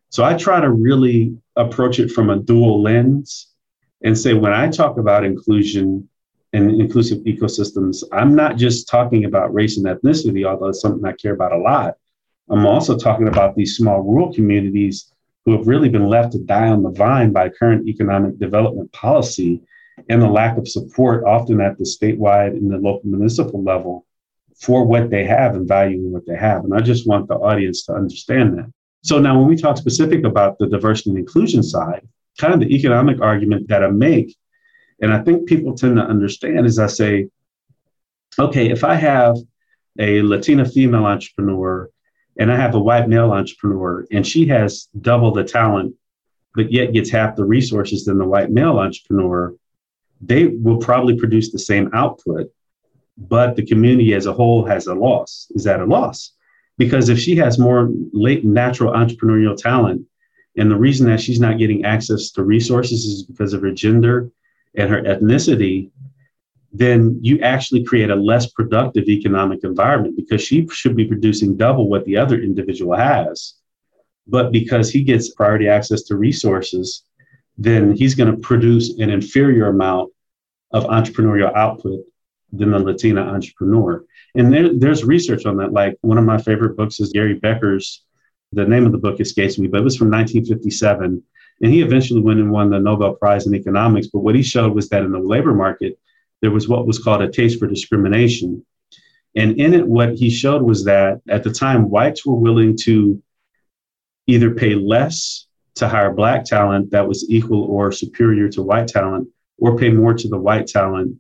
So 0.09 0.23
I 0.23 0.35
try 0.35 0.59
to 0.59 0.69
really 0.69 1.35
approach 1.59 1.99
it 1.99 2.09
from 2.09 2.29
a 2.29 2.39
dual 2.39 2.81
lens 2.81 3.53
and 4.03 4.17
say 4.17 4.33
when 4.33 4.53
I 4.53 4.69
talk 4.69 4.97
about 4.97 5.25
inclusion 5.25 6.07
and 6.53 6.81
inclusive 6.81 7.19
ecosystems, 7.25 8.03
I'm 8.11 8.33
not 8.33 8.57
just 8.57 8.87
talking 8.87 9.25
about 9.25 9.53
race 9.53 9.77
and 9.77 9.85
ethnicity, 9.85 10.47
although 10.47 10.69
it's 10.69 10.81
something 10.81 11.05
I 11.05 11.11
care 11.13 11.33
about 11.33 11.51
a 11.51 11.57
lot. 11.57 11.95
I'm 12.49 12.65
also 12.65 12.97
talking 12.97 13.27
about 13.27 13.55
these 13.55 13.75
small 13.75 14.01
rural 14.01 14.33
communities 14.33 15.11
who 15.45 15.55
have 15.55 15.67
really 15.67 15.89
been 15.89 16.07
left 16.07 16.31
to 16.31 16.39
die 16.39 16.69
on 16.69 16.81
the 16.81 16.89
vine 16.89 17.31
by 17.31 17.49
current 17.49 17.87
economic 17.87 18.39
development 18.39 18.91
policy 18.91 19.61
and 20.07 20.21
the 20.21 20.27
lack 20.27 20.57
of 20.57 20.67
support, 20.67 21.25
often 21.25 21.61
at 21.61 21.77
the 21.77 21.83
statewide 21.83 22.51
and 22.51 22.71
the 22.71 22.77
local 22.77 23.09
municipal 23.09 23.61
level, 23.61 24.05
for 24.55 24.85
what 24.85 25.09
they 25.09 25.25
have 25.25 25.55
and 25.55 25.67
valuing 25.67 26.11
what 26.11 26.25
they 26.25 26.35
have. 26.37 26.63
And 26.63 26.73
I 26.73 26.79
just 26.79 27.07
want 27.07 27.27
the 27.27 27.35
audience 27.35 27.83
to 27.85 27.93
understand 27.93 28.57
that. 28.57 28.71
So 29.01 29.19
now 29.19 29.37
when 29.39 29.47
we 29.47 29.55
talk 29.55 29.77
specific 29.77 30.23
about 30.23 30.57
the 30.59 30.67
diversity 30.67 31.11
and 31.11 31.19
inclusion 31.19 31.63
side, 31.63 32.07
kind 32.37 32.53
of 32.53 32.59
the 32.59 32.73
economic 32.75 33.21
argument 33.21 33.67
that 33.69 33.83
I 33.83 33.89
make, 33.89 34.35
and 35.01 35.13
I 35.13 35.19
think 35.19 35.47
people 35.47 35.75
tend 35.75 35.95
to 35.95 36.03
understand 36.03 36.65
is 36.65 36.79
I 36.79 36.87
say, 36.87 37.29
okay, 38.37 38.69
if 38.69 38.83
I 38.83 38.95
have 38.95 39.37
a 39.97 40.21
Latina 40.21 40.65
female 40.65 41.05
entrepreneur 41.05 41.89
and 42.37 42.51
I 42.51 42.55
have 42.55 42.75
a 42.75 42.79
white 42.79 43.07
male 43.07 43.31
entrepreneur 43.31 44.05
and 44.11 44.25
she 44.25 44.47
has 44.47 44.87
double 44.99 45.31
the 45.31 45.43
talent, 45.43 45.95
but 46.55 46.71
yet 46.71 46.93
gets 46.93 47.09
half 47.09 47.35
the 47.35 47.45
resources 47.45 48.05
than 48.05 48.17
the 48.17 48.27
white 48.27 48.51
male 48.51 48.79
entrepreneur, 48.79 49.55
they 50.21 50.47
will 50.47 50.77
probably 50.77 51.17
produce 51.17 51.51
the 51.51 51.59
same 51.59 51.89
output 51.93 52.51
but 53.19 53.55
the 53.55 53.65
community 53.65 54.13
as 54.13 54.25
a 54.25 54.33
whole 54.33 54.65
has 54.65 54.87
a 54.87 54.95
loss, 54.95 55.51
is 55.51 55.67
at 55.67 55.81
a 55.81 55.85
loss. 55.85 56.33
Because 56.79 57.09
if 57.09 57.19
she 57.19 57.35
has 57.35 57.59
more 57.59 57.89
late 58.13 58.45
natural 58.45 58.93
entrepreneurial 58.93 59.55
talent, 59.55 60.07
and 60.57 60.71
the 60.71 60.77
reason 60.77 61.07
that 61.07 61.19
she's 61.19 61.39
not 61.39 61.59
getting 61.59 61.83
access 61.83 62.31
to 62.31 62.43
resources 62.43 63.05
is 63.05 63.23
because 63.23 63.51
of 63.53 63.61
her 63.61 63.71
gender 63.71 64.31
and 64.75 64.89
her 64.89 65.01
ethnicity, 65.03 65.91
then 66.71 67.19
you 67.21 67.37
actually 67.41 67.83
create 67.83 68.09
a 68.09 68.15
less 68.15 68.51
productive 68.51 69.09
economic 69.09 69.59
environment 69.63 70.15
because 70.15 70.41
she 70.41 70.65
should 70.69 70.95
be 70.95 71.05
producing 71.05 71.57
double 71.57 71.89
what 71.89 72.05
the 72.05 72.15
other 72.15 72.41
individual 72.41 72.95
has. 72.95 73.55
But 74.25 74.53
because 74.53 74.89
he 74.89 75.03
gets 75.03 75.33
priority 75.33 75.67
access 75.67 76.03
to 76.03 76.15
resources, 76.15 77.03
then 77.57 77.91
he's 77.91 78.15
going 78.15 78.31
to 78.31 78.39
produce 78.39 78.97
an 78.99 79.09
inferior 79.09 79.67
amount 79.67 80.13
of 80.71 80.85
entrepreneurial 80.85 81.53
output 81.55 82.05
than 82.51 82.71
the 82.71 82.79
Latina 82.79 83.21
entrepreneur. 83.21 84.03
And 84.35 84.53
there, 84.53 84.73
there's 84.73 85.03
research 85.03 85.45
on 85.45 85.57
that. 85.57 85.73
Like 85.73 85.97
one 86.01 86.17
of 86.17 86.23
my 86.23 86.37
favorite 86.37 86.75
books 86.75 86.99
is 86.99 87.11
Gary 87.11 87.35
Becker's. 87.35 88.03
The 88.51 88.65
name 88.65 88.85
of 88.85 88.91
the 88.91 88.97
book 88.97 89.19
escapes 89.19 89.59
me, 89.59 89.67
but 89.67 89.81
it 89.81 89.83
was 89.83 89.95
from 89.95 90.09
1957. 90.09 91.21
And 91.61 91.73
he 91.73 91.81
eventually 91.81 92.21
went 92.21 92.39
and 92.39 92.51
won 92.51 92.69
the 92.69 92.79
Nobel 92.79 93.13
Prize 93.13 93.45
in 93.45 93.53
economics. 93.53 94.07
But 94.07 94.19
what 94.19 94.35
he 94.35 94.41
showed 94.41 94.73
was 94.73 94.89
that 94.89 95.03
in 95.03 95.11
the 95.11 95.19
labor 95.19 95.53
market, 95.53 95.99
there 96.41 96.51
was 96.51 96.67
what 96.67 96.87
was 96.87 96.99
called 96.99 97.21
a 97.21 97.29
taste 97.29 97.59
for 97.59 97.67
discrimination. 97.67 98.65
And 99.35 99.59
in 99.59 99.73
it, 99.73 99.85
what 99.85 100.13
he 100.13 100.29
showed 100.29 100.63
was 100.63 100.85
that 100.85 101.21
at 101.29 101.43
the 101.43 101.51
time, 101.51 101.89
whites 101.89 102.25
were 102.25 102.35
willing 102.35 102.75
to 102.83 103.21
either 104.25 104.55
pay 104.55 104.73
less 104.73 105.47
to 105.75 105.87
hire 105.87 106.13
black 106.13 106.45
talent 106.45 106.91
that 106.91 107.07
was 107.07 107.29
equal 107.29 107.63
or 107.63 107.91
superior 107.91 108.49
to 108.49 108.63
white 108.63 108.87
talent, 108.87 109.27
or 109.59 109.77
pay 109.77 109.89
more 109.89 110.13
to 110.13 110.27
the 110.27 110.37
white 110.37 110.67
talent 110.67 111.19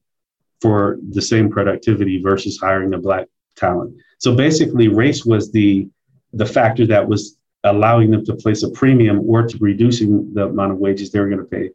for 0.61 0.97
the 1.09 1.21
same 1.21 1.49
productivity 1.49 2.21
versus 2.21 2.59
hiring 2.61 2.93
a 2.93 2.97
black 2.97 3.27
talent. 3.55 3.95
So 4.17 4.35
basically, 4.35 4.87
race 4.87 5.25
was 5.25 5.51
the 5.51 5.87
the 6.33 6.45
factor 6.45 6.85
that 6.87 7.07
was 7.07 7.37
allowing 7.63 8.11
them 8.11 8.23
to 8.25 8.35
place 8.35 8.63
a 8.63 8.69
premium 8.69 9.21
or 9.27 9.47
to 9.47 9.57
reducing 9.59 10.33
the 10.33 10.45
amount 10.45 10.71
of 10.71 10.77
wages 10.77 11.11
they 11.11 11.19
were 11.19 11.27
going 11.27 11.39
to 11.39 11.45
pay 11.45 11.69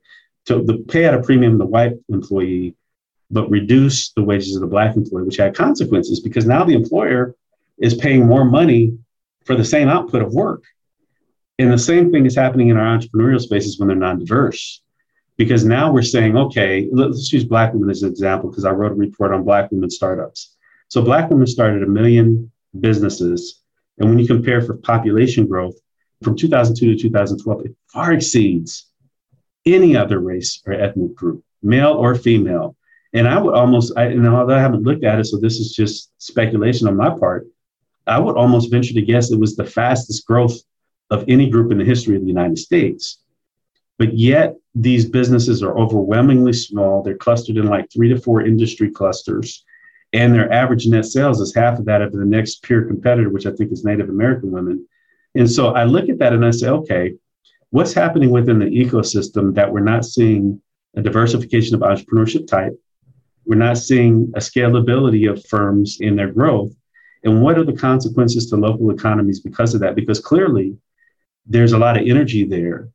to 0.46 0.62
the 0.62 0.78
pay 0.88 1.04
at 1.04 1.14
a 1.14 1.22
premium 1.22 1.58
the 1.58 1.66
white 1.66 1.94
employee, 2.08 2.74
but 3.30 3.50
reduce 3.50 4.12
the 4.12 4.22
wages 4.22 4.54
of 4.54 4.60
the 4.60 4.66
black 4.66 4.96
employee, 4.96 5.24
which 5.24 5.36
had 5.36 5.54
consequences 5.54 6.20
because 6.20 6.46
now 6.46 6.64
the 6.64 6.74
employer 6.74 7.34
is 7.78 7.94
paying 7.94 8.26
more 8.26 8.44
money 8.44 8.96
for 9.44 9.56
the 9.56 9.64
same 9.64 9.88
output 9.88 10.22
of 10.22 10.32
work. 10.32 10.62
And 11.58 11.72
the 11.72 11.78
same 11.78 12.10
thing 12.10 12.26
is 12.26 12.34
happening 12.34 12.68
in 12.68 12.76
our 12.76 12.98
entrepreneurial 12.98 13.40
spaces 13.40 13.78
when 13.78 13.88
they're 13.88 13.96
non-diverse 13.96 14.82
because 15.36 15.64
now 15.64 15.92
we're 15.92 16.02
saying, 16.02 16.36
okay, 16.36 16.88
let's 16.92 17.32
use 17.32 17.44
Black 17.44 17.72
women 17.72 17.90
as 17.90 18.02
an 18.02 18.10
example 18.10 18.50
because 18.50 18.64
I 18.64 18.70
wrote 18.70 18.92
a 18.92 18.96
report 18.96 19.32
on 19.32 19.44
Black 19.44 19.70
women 19.70 19.90
startups. 19.90 20.56
So 20.88 21.02
Black 21.02 21.30
women 21.30 21.46
started 21.46 21.82
a 21.82 21.88
million 21.88 22.50
businesses. 22.78 23.60
And 23.98 24.08
when 24.08 24.18
you 24.18 24.26
compare 24.26 24.60
for 24.60 24.76
population 24.76 25.46
growth 25.46 25.74
from 26.22 26.36
2002 26.36 26.94
to 26.94 27.02
2012, 27.02 27.66
it 27.66 27.76
far 27.92 28.12
exceeds 28.12 28.86
any 29.66 29.96
other 29.96 30.18
race 30.18 30.62
or 30.66 30.72
ethnic 30.72 31.14
group, 31.14 31.42
male 31.62 31.92
or 31.92 32.14
female. 32.14 32.76
And 33.12 33.28
I 33.28 33.38
would 33.38 33.54
almost, 33.54 33.92
I, 33.96 34.08
know, 34.08 34.36
although 34.36 34.56
I 34.56 34.60
haven't 34.60 34.82
looked 34.82 35.04
at 35.04 35.18
it, 35.18 35.24
so 35.24 35.38
this 35.38 35.58
is 35.58 35.72
just 35.74 36.10
speculation 36.18 36.88
on 36.88 36.96
my 36.96 37.10
part, 37.10 37.46
I 38.06 38.18
would 38.18 38.36
almost 38.36 38.70
venture 38.70 38.94
to 38.94 39.02
guess 39.02 39.30
it 39.30 39.38
was 39.38 39.56
the 39.56 39.64
fastest 39.64 40.26
growth 40.26 40.56
of 41.10 41.24
any 41.28 41.48
group 41.48 41.72
in 41.72 41.78
the 41.78 41.84
history 41.84 42.16
of 42.16 42.22
the 42.22 42.28
United 42.28 42.58
States. 42.58 43.22
But 43.98 44.16
yet, 44.18 44.56
these 44.74 45.08
businesses 45.08 45.62
are 45.62 45.78
overwhelmingly 45.78 46.52
small. 46.52 47.02
They're 47.02 47.16
clustered 47.16 47.56
in 47.56 47.66
like 47.66 47.90
three 47.92 48.08
to 48.08 48.18
four 48.18 48.42
industry 48.42 48.90
clusters. 48.90 49.64
And 50.12 50.32
their 50.32 50.52
average 50.52 50.86
net 50.86 51.06
sales 51.06 51.40
is 51.40 51.54
half 51.54 51.78
of 51.78 51.84
that 51.86 52.02
of 52.02 52.12
the 52.12 52.24
next 52.24 52.62
peer 52.62 52.84
competitor, 52.84 53.30
which 53.30 53.46
I 53.46 53.52
think 53.52 53.72
is 53.72 53.84
Native 53.84 54.08
American 54.08 54.50
women. 54.50 54.86
And 55.34 55.50
so 55.50 55.74
I 55.74 55.84
look 55.84 56.08
at 56.08 56.18
that 56.18 56.32
and 56.32 56.44
I 56.44 56.50
say, 56.50 56.68
okay, 56.68 57.14
what's 57.70 57.92
happening 57.92 58.30
within 58.30 58.60
the 58.60 58.66
ecosystem 58.66 59.54
that 59.54 59.72
we're 59.72 59.80
not 59.80 60.04
seeing 60.04 60.60
a 60.96 61.02
diversification 61.02 61.74
of 61.74 61.80
entrepreneurship 61.80 62.46
type? 62.46 62.78
We're 63.44 63.56
not 63.56 63.78
seeing 63.78 64.32
a 64.34 64.38
scalability 64.38 65.30
of 65.30 65.44
firms 65.46 65.98
in 66.00 66.16
their 66.16 66.30
growth. 66.30 66.72
And 67.24 67.42
what 67.42 67.58
are 67.58 67.64
the 67.64 67.72
consequences 67.72 68.48
to 68.50 68.56
local 68.56 68.90
economies 68.90 69.40
because 69.40 69.74
of 69.74 69.80
that? 69.80 69.96
Because 69.96 70.20
clearly 70.20 70.76
there's 71.46 71.72
a 71.72 71.78
lot 71.78 71.96
of 71.96 72.06
energy 72.06 72.44
there. 72.44 72.88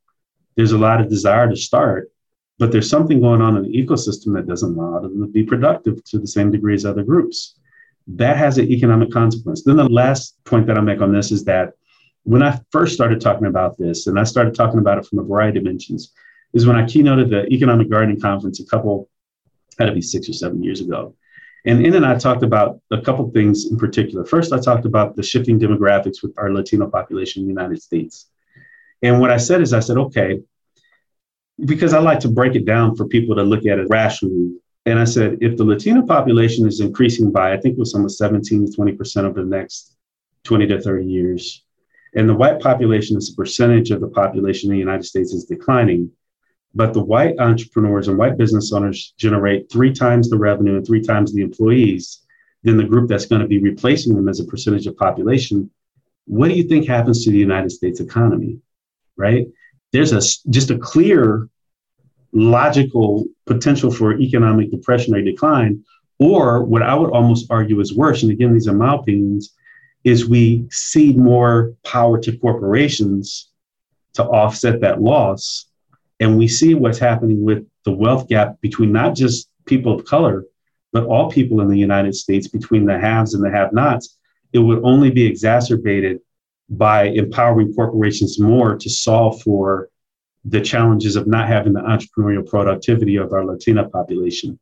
There's 0.60 0.74
a 0.74 0.78
lot 0.78 1.00
of 1.00 1.08
desire 1.08 1.50
to 1.50 1.56
start, 1.56 2.12
but 2.58 2.70
there's 2.70 2.90
something 2.90 3.22
going 3.22 3.42
on 3.42 3.56
in 3.56 3.64
the 3.64 3.70
ecosystem 3.70 4.34
that 4.34 4.46
doesn't 4.46 4.78
allow 4.78 5.00
them 5.00 5.22
to 5.22 5.28
be 5.32 5.44
productive 5.44 6.04
to 6.04 6.20
the 6.20 6.28
same 6.28 6.52
degree 6.52 6.74
as 6.74 6.86
other 6.86 7.02
groups. 7.02 7.56
That 8.08 8.36
has 8.36 8.58
an 8.58 8.70
economic 8.70 9.10
consequence. 9.10 9.64
Then 9.64 9.78
the 9.78 9.88
last 9.88 10.36
point 10.44 10.68
that 10.68 10.78
I 10.78 10.82
make 10.82 11.00
on 11.00 11.14
this 11.14 11.32
is 11.32 11.46
that 11.46 11.76
when 12.24 12.44
I 12.44 12.60
first 12.72 12.94
started 12.94 13.22
talking 13.22 13.48
about 13.48 13.78
this, 13.78 14.08
and 14.08 14.20
I 14.20 14.26
started 14.26 14.54
talking 14.54 14.80
about 14.80 14.98
it 14.98 15.06
from 15.06 15.20
a 15.20 15.24
variety 15.24 15.60
of 15.60 15.64
dimensions, 15.64 16.12
is 16.52 16.68
when 16.68 16.76
I 16.76 16.84
keynoted 16.84 17.30
the 17.30 17.46
Economic 17.54 17.90
Gardening 17.90 18.20
Conference 18.20 18.60
a 18.60 18.66
couple, 18.66 19.10
had 19.80 19.86
to 19.86 19.94
be 19.94 20.02
six 20.02 20.28
or 20.28 20.34
seven 20.34 20.62
years 20.62 20.82
ago. 20.82 21.16
And 21.66 21.86
in 21.86 21.96
and 21.96 22.06
I 22.06 22.18
talked 22.18 22.44
about 22.44 22.82
a 22.92 23.00
couple 23.00 23.32
things 23.32 23.68
in 23.72 23.78
particular. 23.78 24.26
First, 24.26 24.52
I 24.52 24.60
talked 24.60 24.86
about 24.86 25.16
the 25.16 25.24
shifting 25.24 25.58
demographics 25.58 26.22
with 26.22 26.34
our 26.36 26.52
Latino 26.52 26.90
population 26.90 27.44
in 27.44 27.48
the 27.48 27.54
United 27.54 27.82
States. 27.82 28.29
And 29.02 29.20
what 29.20 29.32
I 29.32 29.38
said 29.38 29.62
is, 29.62 29.74
I 29.74 29.80
said, 29.80 29.98
okay, 29.98 30.42
because 31.66 31.94
I 31.94 32.00
like 32.00 32.20
to 32.22 32.30
break 32.30 32.56
it 32.56 32.66
down 32.66 32.96
for 32.96 33.06
people 33.06 33.36
to 33.36 33.44
look 33.44 33.66
at 33.66 33.80
it 33.80 33.88
rationally. 33.90 34.54
And 34.86 34.98
I 35.00 35.04
said, 35.04 35.38
if 35.42 35.58
the 35.58 35.64
Latino 35.64 36.06
population 36.06 36.68
is 36.68 36.80
increasing 36.80 37.32
by, 37.32 37.54
I 37.54 37.58
think 37.58 37.74
it 37.74 37.80
was 37.80 37.94
almost 37.94 38.18
17 38.18 38.66
to 38.66 38.78
20% 38.78 39.24
over 39.24 39.42
the 39.42 39.50
next 39.50 39.96
20 40.44 40.68
to 40.68 40.82
30 40.82 41.06
years, 41.06 41.64
and 42.16 42.28
the 42.28 42.36
white 42.36 42.60
population 42.60 43.18
as 43.18 43.30
a 43.30 43.36
percentage 43.36 43.92
of 43.92 44.02
the 44.02 44.08
population 44.08 44.70
in 44.70 44.76
the 44.76 44.80
United 44.80 45.04
States 45.04 45.34
is 45.34 45.46
declining, 45.46 46.12
but 46.74 46.94
the 46.94 47.04
white 47.04 47.38
entrepreneurs 47.40 48.08
and 48.08 48.18
white 48.18 48.38
business 48.38 48.72
owners 48.74 49.14
generate 49.18 49.72
three 49.72 49.94
times 49.94 50.30
the 50.30 50.38
revenue 50.38 50.78
and 50.78 50.86
three 50.86 51.02
times 51.02 51.34
the 51.34 51.42
employees 51.42 52.22
than 52.64 52.78
the 52.78 52.84
group 52.84 53.10
that's 53.10 53.26
going 53.26 53.42
to 53.42 53.48
be 53.48 53.60
replacing 53.60 54.16
them 54.16 54.28
as 54.28 54.40
a 54.40 54.46
percentage 54.46 54.88
of 54.88 54.98
population. 54.98 55.70
What 56.26 56.48
do 56.48 56.56
you 56.56 56.64
think 56.64 56.88
happens 56.88 57.24
to 57.24 57.32
the 57.32 57.38
United 57.38 57.72
States 57.72 58.00
economy? 58.00 58.60
Right? 59.20 59.48
There's 59.92 60.14
a 60.14 60.22
just 60.50 60.72
a 60.72 60.80
clear 60.80 61.48
logical 62.32 63.26
potential 63.46 63.92
for 63.92 64.18
economic 64.18 64.72
depression 64.72 65.14
or 65.14 65.22
decline, 65.22 65.84
or 66.20 66.64
what 66.64 66.84
I 66.84 66.96
would 66.96 67.12
almost 67.12 67.48
argue 67.52 67.80
is 67.82 67.94
worse. 67.96 68.24
And 68.24 68.32
again, 68.32 68.54
these 68.54 68.68
are 68.68 68.74
my 68.74 68.96
opinions 68.96 69.54
is 70.06 70.30
we 70.30 70.66
cede 70.72 71.18
more 71.18 71.74
power 71.84 72.18
to 72.20 72.38
corporations 72.38 73.50
to 74.14 74.24
offset 74.24 74.80
that 74.82 75.02
loss. 75.02 75.66
And 76.22 76.38
we 76.38 76.48
see 76.48 76.74
what's 76.74 77.00
happening 77.00 77.44
with 77.44 77.66
the 77.84 77.92
wealth 77.92 78.28
gap 78.28 78.60
between 78.62 78.92
not 78.92 79.16
just 79.16 79.50
people 79.66 79.94
of 79.94 80.06
color, 80.06 80.46
but 80.94 81.06
all 81.06 81.30
people 81.30 81.62
in 81.62 81.70
the 81.70 81.78
United 81.78 82.16
States 82.16 82.48
between 82.48 82.86
the 82.86 82.98
haves 82.98 83.34
and 83.34 83.44
the 83.44 83.52
have 83.52 83.74
nots. 83.74 84.18
It 84.54 84.60
would 84.60 84.82
only 84.84 85.12
be 85.12 85.26
exacerbated 85.26 86.20
by 86.70 87.06
empowering 87.06 87.74
corporations 87.74 88.40
more 88.40 88.78
to 88.78 88.90
solve 88.90 89.42
for 89.42 89.90
the 90.46 90.62
challenges 90.62 91.16
of 91.16 91.28
not 91.28 91.48
having 91.48 91.74
the 91.74 91.82
entrepreneurial 91.82 92.48
productivity 92.48 93.18
of 93.18 93.34
our 93.34 93.46
Latina 93.46 93.88
population. 93.90 94.60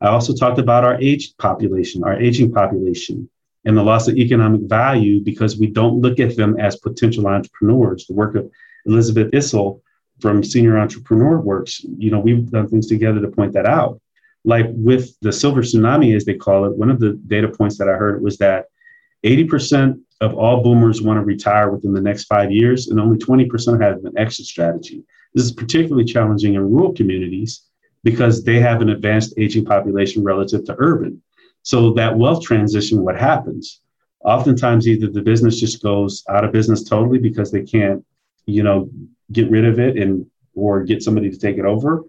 I 0.00 0.08
also 0.08 0.34
talked 0.34 0.58
about 0.58 0.84
our 0.84 1.00
aged 1.00 1.38
population, 1.38 2.02
our 2.02 2.20
aging 2.20 2.52
population 2.52 3.28
and 3.64 3.76
the 3.76 3.82
loss 3.82 4.08
of 4.08 4.16
economic 4.16 4.62
value 4.62 5.22
because 5.22 5.58
we 5.58 5.68
don't 5.68 6.00
look 6.00 6.18
at 6.18 6.36
them 6.36 6.58
as 6.58 6.76
potential 6.76 7.28
entrepreneurs. 7.28 8.06
The 8.06 8.14
work 8.14 8.34
of 8.34 8.50
Elizabeth 8.86 9.30
Isele 9.32 9.80
from 10.20 10.42
Senior 10.42 10.78
Entrepreneur 10.78 11.38
Works, 11.38 11.84
you 11.84 12.10
know, 12.10 12.18
we've 12.18 12.50
done 12.50 12.68
things 12.68 12.88
together 12.88 13.20
to 13.20 13.28
point 13.28 13.52
that 13.52 13.66
out. 13.66 14.00
Like 14.44 14.66
with 14.70 15.16
the 15.20 15.32
silver 15.32 15.62
tsunami, 15.62 16.16
as 16.16 16.24
they 16.24 16.34
call 16.34 16.64
it, 16.64 16.76
one 16.76 16.90
of 16.90 16.98
the 16.98 17.12
data 17.28 17.48
points 17.48 17.78
that 17.78 17.88
I 17.88 17.92
heard 17.92 18.22
was 18.22 18.38
that 18.38 18.66
80% 19.24 20.00
of 20.20 20.34
all 20.34 20.62
boomers 20.62 21.02
want 21.02 21.18
to 21.18 21.24
retire 21.24 21.70
within 21.70 21.92
the 21.92 22.00
next 22.00 22.24
five 22.24 22.50
years, 22.50 22.88
and 22.88 23.00
only 23.00 23.18
20% 23.18 23.82
have 23.82 24.04
an 24.04 24.12
exit 24.16 24.46
strategy. 24.46 25.04
This 25.34 25.44
is 25.44 25.52
particularly 25.52 26.04
challenging 26.04 26.54
in 26.54 26.70
rural 26.70 26.92
communities 26.92 27.62
because 28.04 28.44
they 28.44 28.58
have 28.60 28.82
an 28.82 28.90
advanced 28.90 29.34
aging 29.38 29.64
population 29.64 30.22
relative 30.22 30.64
to 30.64 30.76
urban. 30.78 31.22
So 31.62 31.92
that 31.94 32.16
wealth 32.16 32.42
transition, 32.42 33.02
what 33.02 33.18
happens? 33.18 33.80
Oftentimes, 34.24 34.86
either 34.86 35.08
the 35.08 35.22
business 35.22 35.58
just 35.58 35.82
goes 35.82 36.24
out 36.28 36.44
of 36.44 36.52
business 36.52 36.84
totally 36.84 37.18
because 37.18 37.50
they 37.50 37.62
can't, 37.62 38.04
you 38.46 38.62
know, 38.62 38.88
get 39.32 39.50
rid 39.50 39.64
of 39.64 39.78
it 39.78 39.96
and 39.96 40.26
or 40.54 40.82
get 40.82 41.02
somebody 41.02 41.30
to 41.30 41.38
take 41.38 41.58
it 41.58 41.64
over, 41.64 42.04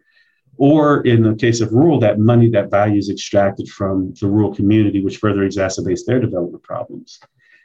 or 0.58 1.02
in 1.02 1.24
the 1.24 1.36
case 1.36 1.62
of 1.62 1.72
rural, 1.72 2.00
that 2.00 2.20
money, 2.20 2.50
that 2.50 2.70
value 2.70 2.98
is 2.98 3.10
extracted 3.10 3.68
from 3.70 4.14
the 4.20 4.28
rural 4.28 4.54
community, 4.54 5.04
which 5.04 5.18
further 5.18 5.48
exacerbates 5.48 6.06
their 6.06 6.20
development 6.20 6.64
problems. 6.64 7.20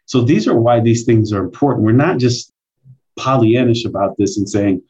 So 0.06 0.22
these 0.22 0.48
are 0.48 0.58
why 0.58 0.80
these 0.80 1.04
things 1.04 1.32
are 1.32 1.44
important. 1.44 1.84
We're 1.84 1.92
not 1.92 2.18
just 2.18 2.52
Pollyannish 3.18 3.84
about 3.84 4.16
this 4.16 4.38
and 4.38 4.48
saying, 4.48 4.82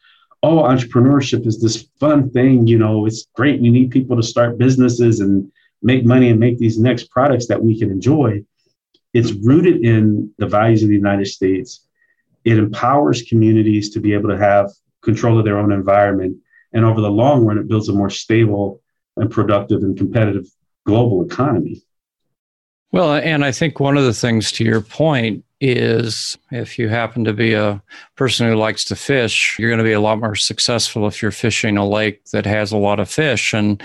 oh, 0.43 0.63
entrepreneurship 0.63 1.47
is 1.47 1.61
this 1.61 1.89
fun 1.99 2.31
thing. 2.31 2.67
You 2.67 2.79
know, 2.79 3.07
it's 3.07 3.27
great. 3.35 3.61
We 3.61 3.71
need 3.71 3.91
people 3.91 4.17
to 4.17 4.23
start 4.23 4.59
businesses 4.59 5.21
and 5.21 5.51
make 5.83 6.05
money 6.05 6.31
and 6.31 6.39
make 6.39 6.59
these 6.59 6.79
next 6.79 7.11
products 7.11 7.49
that 7.49 7.63
we 7.63 7.79
can 7.79 7.91
enjoy. 7.91 8.45
It's 9.15 9.33
rooted 9.33 9.85
in 9.85 10.33
the 10.39 10.47
values 10.47 10.83
of 10.83 10.89
the 10.89 10.95
United 10.95 11.27
States. 11.27 11.85
It 12.45 12.59
empowers 12.59 13.23
communities 13.23 13.91
to 13.91 14.01
be 14.01 14.13
able 14.13 14.29
to 14.29 14.39
have 14.39 14.71
control 15.03 15.39
of 15.39 15.45
their 15.45 15.59
own 15.59 15.73
environment. 15.73 16.37
And 16.73 16.85
over 16.85 17.01
the 17.01 17.11
long 17.11 17.45
run, 17.45 17.59
it 17.59 17.69
builds 17.69 17.89
a 17.89 17.93
more 17.93 18.11
stable 18.11 18.83
and 19.17 19.31
productive 19.31 19.83
and 19.83 19.97
competitive 19.97 20.47
global 20.85 21.25
economy. 21.25 21.83
Well, 22.91 23.15
and 23.15 23.45
I 23.45 23.53
think 23.53 23.81
one 23.81 23.99
of 23.99 24.05
the 24.05 24.15
things 24.15 24.51
to 24.53 24.65
your 24.65 24.81
point 24.81 25.45
is 25.61 26.39
if 26.53 26.79
you 26.79 26.89
happen 26.89 27.25
to 27.25 27.33
be 27.33 27.53
a 27.53 27.83
person 28.17 28.47
who 28.47 28.55
likes 28.55 28.85
to 28.85 28.97
fish, 28.97 29.57
you're 29.59 29.69
going 29.69 29.79
to 29.79 29.85
be 29.85 29.93
a 29.93 30.01
lot 30.01 30.21
more 30.21 30.37
successful 30.37 31.07
if 31.07 31.21
you're 31.21 31.33
fishing 31.33 31.77
a 31.77 31.87
lake 31.87 32.25
that 32.27 32.47
has 32.47 32.71
a 32.71 32.77
lot 32.77 33.01
of 33.01 33.11
fish. 33.11 33.53
And, 33.53 33.83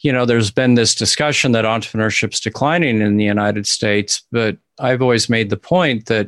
you 0.00 0.12
know, 0.12 0.26
there's 0.26 0.50
been 0.50 0.74
this 0.74 0.94
discussion 0.94 1.52
that 1.52 1.64
entrepreneurship's 1.64 2.40
declining 2.40 3.00
in 3.00 3.16
the 3.16 3.24
United 3.24 3.66
States, 3.66 4.22
but 4.32 4.58
I've 4.78 5.00
always 5.00 5.30
made 5.30 5.48
the 5.48 5.56
point 5.56 6.06
that 6.06 6.26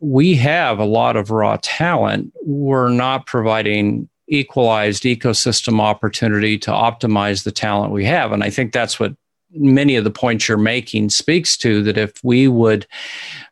we 0.00 0.34
have 0.36 0.78
a 0.78 0.84
lot 0.84 1.16
of 1.16 1.30
raw 1.30 1.58
talent. 1.62 2.32
We're 2.42 2.88
not 2.88 3.26
providing 3.26 4.08
equalized 4.28 5.04
ecosystem 5.04 5.80
opportunity 5.80 6.58
to 6.58 6.70
optimize 6.70 7.44
the 7.44 7.52
talent 7.52 7.92
we 7.92 8.04
have. 8.04 8.32
And 8.32 8.42
I 8.42 8.50
think 8.50 8.72
that's 8.72 8.98
what 8.98 9.14
many 9.52 9.96
of 9.96 10.04
the 10.04 10.10
points 10.10 10.48
you're 10.48 10.58
making 10.58 11.10
speaks 11.10 11.56
to 11.56 11.82
that 11.82 11.96
if 11.96 12.12
we 12.24 12.48
would 12.48 12.86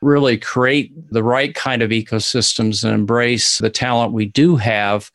really 0.03 0.37
create 0.37 0.93
the 1.13 1.23
right 1.23 1.55
kind 1.55 1.83
of 1.83 1.91
ecosystems 1.91 2.85
and 2.85 2.93
embrace 2.93 3.59
the 3.59 3.71
talent 3.71 4.13
we 4.13 4.27
do 4.27 4.57
have, 4.57 5.11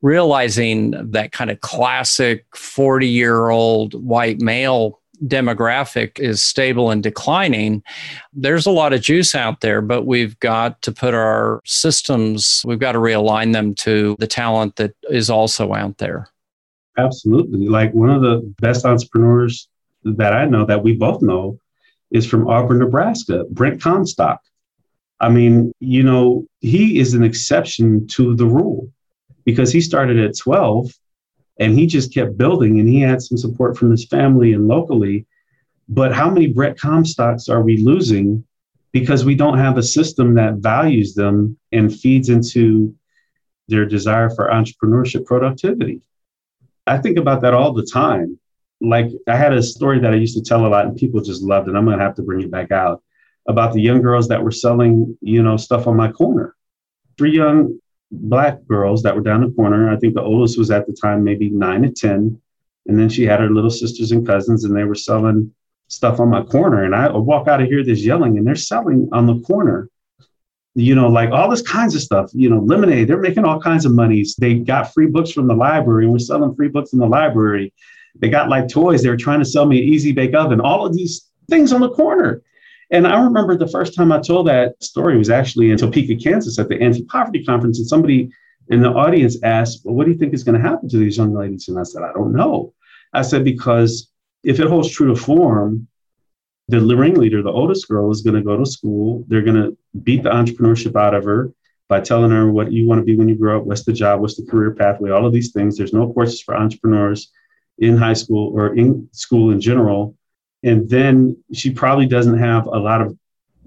realizing 0.00 0.92
that 1.10 1.32
kind 1.32 1.50
of 1.50 1.60
classic 1.60 2.44
40 2.56 3.06
year 3.06 3.50
old 3.50 3.94
white 4.02 4.40
male 4.40 5.01
demographic 5.26 6.18
is 6.18 6.42
stable 6.42 6.90
and 6.90 7.02
declining, 7.02 7.82
there's 8.32 8.66
a 8.66 8.70
lot 8.70 8.92
of 8.92 9.00
juice 9.00 9.34
out 9.34 9.60
there, 9.60 9.80
but 9.80 10.06
we've 10.06 10.38
got 10.40 10.80
to 10.82 10.92
put 10.92 11.14
our 11.14 11.60
systems, 11.64 12.62
we've 12.64 12.78
got 12.78 12.92
to 12.92 12.98
realign 12.98 13.52
them 13.52 13.74
to 13.74 14.16
the 14.18 14.26
talent 14.26 14.76
that 14.76 14.94
is 15.10 15.30
also 15.30 15.72
out 15.72 15.98
there. 15.98 16.28
Absolutely. 16.98 17.68
Like 17.68 17.92
one 17.94 18.10
of 18.10 18.22
the 18.22 18.54
best 18.60 18.84
entrepreneurs 18.84 19.68
that 20.04 20.32
I 20.32 20.44
know 20.44 20.66
that 20.66 20.82
we 20.82 20.94
both 20.94 21.22
know 21.22 21.58
is 22.10 22.26
from 22.26 22.48
Auburn, 22.48 22.80
Nebraska, 22.80 23.44
Brent 23.50 23.80
Comstock. 23.80 24.40
I 25.20 25.28
mean, 25.28 25.72
you 25.80 26.02
know, 26.02 26.46
he 26.60 26.98
is 26.98 27.14
an 27.14 27.22
exception 27.22 28.06
to 28.08 28.34
the 28.34 28.46
rule 28.46 28.92
because 29.44 29.72
he 29.72 29.80
started 29.80 30.18
at 30.18 30.36
12 30.36 30.92
and 31.62 31.78
he 31.78 31.86
just 31.86 32.12
kept 32.12 32.36
building 32.36 32.80
and 32.80 32.88
he 32.88 33.00
had 33.00 33.22
some 33.22 33.38
support 33.38 33.76
from 33.76 33.90
his 33.90 34.04
family 34.06 34.52
and 34.52 34.66
locally. 34.66 35.26
But 35.88 36.12
how 36.12 36.28
many 36.28 36.48
Brent 36.48 36.78
Comstocks 36.78 37.48
are 37.48 37.62
we 37.62 37.76
losing 37.76 38.44
because 38.92 39.24
we 39.24 39.34
don't 39.34 39.58
have 39.58 39.78
a 39.78 39.82
system 39.82 40.34
that 40.34 40.56
values 40.56 41.14
them 41.14 41.56
and 41.70 41.94
feeds 41.94 42.28
into 42.28 42.94
their 43.68 43.86
desire 43.86 44.28
for 44.28 44.48
entrepreneurship 44.48 45.24
productivity? 45.24 46.02
I 46.86 46.98
think 46.98 47.16
about 47.16 47.42
that 47.42 47.54
all 47.54 47.72
the 47.72 47.86
time 47.86 48.38
like 48.82 49.06
I 49.28 49.36
had 49.36 49.52
a 49.52 49.62
story 49.62 50.00
that 50.00 50.12
I 50.12 50.16
used 50.16 50.36
to 50.36 50.42
tell 50.42 50.66
a 50.66 50.68
lot 50.68 50.86
and 50.86 50.96
people 50.96 51.20
just 51.20 51.42
loved 51.42 51.68
it. 51.68 51.76
I'm 51.76 51.84
gonna 51.84 52.02
have 52.02 52.16
to 52.16 52.22
bring 52.22 52.40
it 52.40 52.50
back 52.50 52.72
out 52.72 53.02
about 53.48 53.72
the 53.72 53.80
young 53.80 54.02
girls 54.02 54.28
that 54.28 54.42
were 54.42 54.50
selling, 54.50 55.16
you 55.20 55.42
know, 55.42 55.56
stuff 55.56 55.86
on 55.86 55.96
my 55.96 56.10
corner. 56.10 56.56
Three 57.16 57.36
young 57.36 57.78
black 58.12 58.64
girls 58.68 59.02
that 59.02 59.16
were 59.16 59.22
down 59.22 59.42
the 59.42 59.50
corner. 59.50 59.90
I 59.90 59.96
think 59.96 60.14
the 60.14 60.22
oldest 60.22 60.58
was 60.58 60.70
at 60.70 60.86
the 60.86 60.92
time 60.92 61.24
maybe 61.24 61.50
nine 61.50 61.82
to 61.82 61.90
ten. 61.90 62.40
And 62.86 62.98
then 62.98 63.08
she 63.08 63.24
had 63.24 63.40
her 63.40 63.50
little 63.50 63.70
sisters 63.70 64.12
and 64.12 64.26
cousins, 64.26 64.64
and 64.64 64.76
they 64.76 64.84
were 64.84 64.94
selling 64.94 65.52
stuff 65.88 66.20
on 66.20 66.28
my 66.28 66.42
corner. 66.42 66.84
And 66.84 66.94
I 66.94 67.10
walk 67.10 67.48
out 67.48 67.62
of 67.62 67.68
here, 67.68 67.84
this 67.84 68.00
yelling, 68.00 68.38
and 68.38 68.46
they're 68.46 68.54
selling 68.54 69.08
on 69.12 69.26
the 69.26 69.40
corner 69.40 69.88
you 70.74 70.94
know, 70.94 71.08
like 71.08 71.30
all 71.30 71.50
this 71.50 71.62
kinds 71.62 71.94
of 71.94 72.00
stuff. 72.00 72.30
You 72.32 72.48
know, 72.48 72.60
lemonade, 72.60 73.08
they're 73.08 73.18
making 73.18 73.44
all 73.44 73.60
kinds 73.60 73.84
of 73.84 73.92
monies. 73.92 74.34
They 74.36 74.54
got 74.54 74.92
free 74.92 75.06
books 75.06 75.30
from 75.30 75.46
the 75.46 75.54
library 75.54 76.04
and 76.04 76.12
we're 76.12 76.18
selling 76.18 76.54
free 76.54 76.68
books 76.68 76.92
in 76.92 76.98
the 76.98 77.06
library. 77.06 77.72
They 78.16 78.28
got 78.28 78.48
like 78.48 78.68
toys. 78.68 79.02
They 79.02 79.10
were 79.10 79.16
trying 79.16 79.40
to 79.40 79.44
sell 79.44 79.66
me 79.66 79.82
an 79.82 79.88
easy 79.88 80.12
bake 80.12 80.34
oven, 80.34 80.60
all 80.60 80.86
of 80.86 80.94
these 80.94 81.28
things 81.48 81.72
on 81.72 81.80
the 81.80 81.90
corner. 81.90 82.42
And 82.92 83.06
I 83.06 83.20
remember 83.20 83.56
the 83.56 83.66
first 83.66 83.96
time 83.96 84.12
I 84.12 84.20
told 84.20 84.46
that 84.46 84.80
story 84.82 85.16
was 85.16 85.30
actually 85.30 85.70
in 85.70 85.78
Topeka, 85.78 86.16
Kansas 86.16 86.58
at 86.58 86.68
the 86.68 86.80
anti 86.80 87.04
poverty 87.04 87.42
conference. 87.42 87.78
And 87.78 87.88
somebody 87.88 88.30
in 88.68 88.82
the 88.82 88.90
audience 88.90 89.42
asked, 89.42 89.80
Well, 89.84 89.94
what 89.94 90.04
do 90.04 90.12
you 90.12 90.18
think 90.18 90.34
is 90.34 90.44
going 90.44 90.60
to 90.60 90.68
happen 90.68 90.88
to 90.90 90.98
these 90.98 91.16
young 91.16 91.34
ladies? 91.34 91.68
And 91.68 91.78
I 91.78 91.84
said, 91.84 92.02
I 92.02 92.12
don't 92.12 92.32
know. 92.32 92.74
I 93.14 93.22
said, 93.22 93.44
Because 93.44 94.10
if 94.44 94.60
it 94.60 94.68
holds 94.68 94.90
true 94.90 95.08
to 95.08 95.20
form, 95.20 95.88
the 96.68 96.80
ringleader, 96.80 97.42
the 97.42 97.50
oldest 97.50 97.88
girl, 97.88 98.10
is 98.10 98.22
going 98.22 98.36
to 98.36 98.42
go 98.42 98.56
to 98.56 98.66
school. 98.66 99.24
They're 99.26 99.42
going 99.42 99.56
to 99.56 99.76
beat 100.02 100.22
the 100.22 100.30
entrepreneurship 100.30 100.94
out 100.94 101.14
of 101.14 101.24
her 101.24 101.52
by 101.88 102.00
telling 102.00 102.30
her 102.30 102.50
what 102.50 102.72
you 102.72 102.86
want 102.86 103.00
to 103.00 103.04
be 103.04 103.16
when 103.16 103.28
you 103.28 103.34
grow 103.34 103.58
up, 103.58 103.66
what's 103.66 103.84
the 103.84 103.92
job, 103.92 104.20
what's 104.20 104.36
the 104.36 104.46
career 104.46 104.70
pathway, 104.70 105.10
all 105.10 105.26
of 105.26 105.32
these 105.32 105.52
things. 105.52 105.76
There's 105.76 105.92
no 105.92 106.12
courses 106.12 106.40
for 106.40 106.56
entrepreneurs 106.56 107.30
in 107.78 107.96
high 107.96 108.14
school 108.14 108.52
or 108.54 108.74
in 108.74 109.08
school 109.12 109.50
in 109.50 109.60
general. 109.60 110.16
And 110.62 110.88
then 110.88 111.42
she 111.52 111.70
probably 111.70 112.06
doesn't 112.06 112.38
have 112.38 112.66
a 112.66 112.78
lot 112.78 113.00
of 113.02 113.16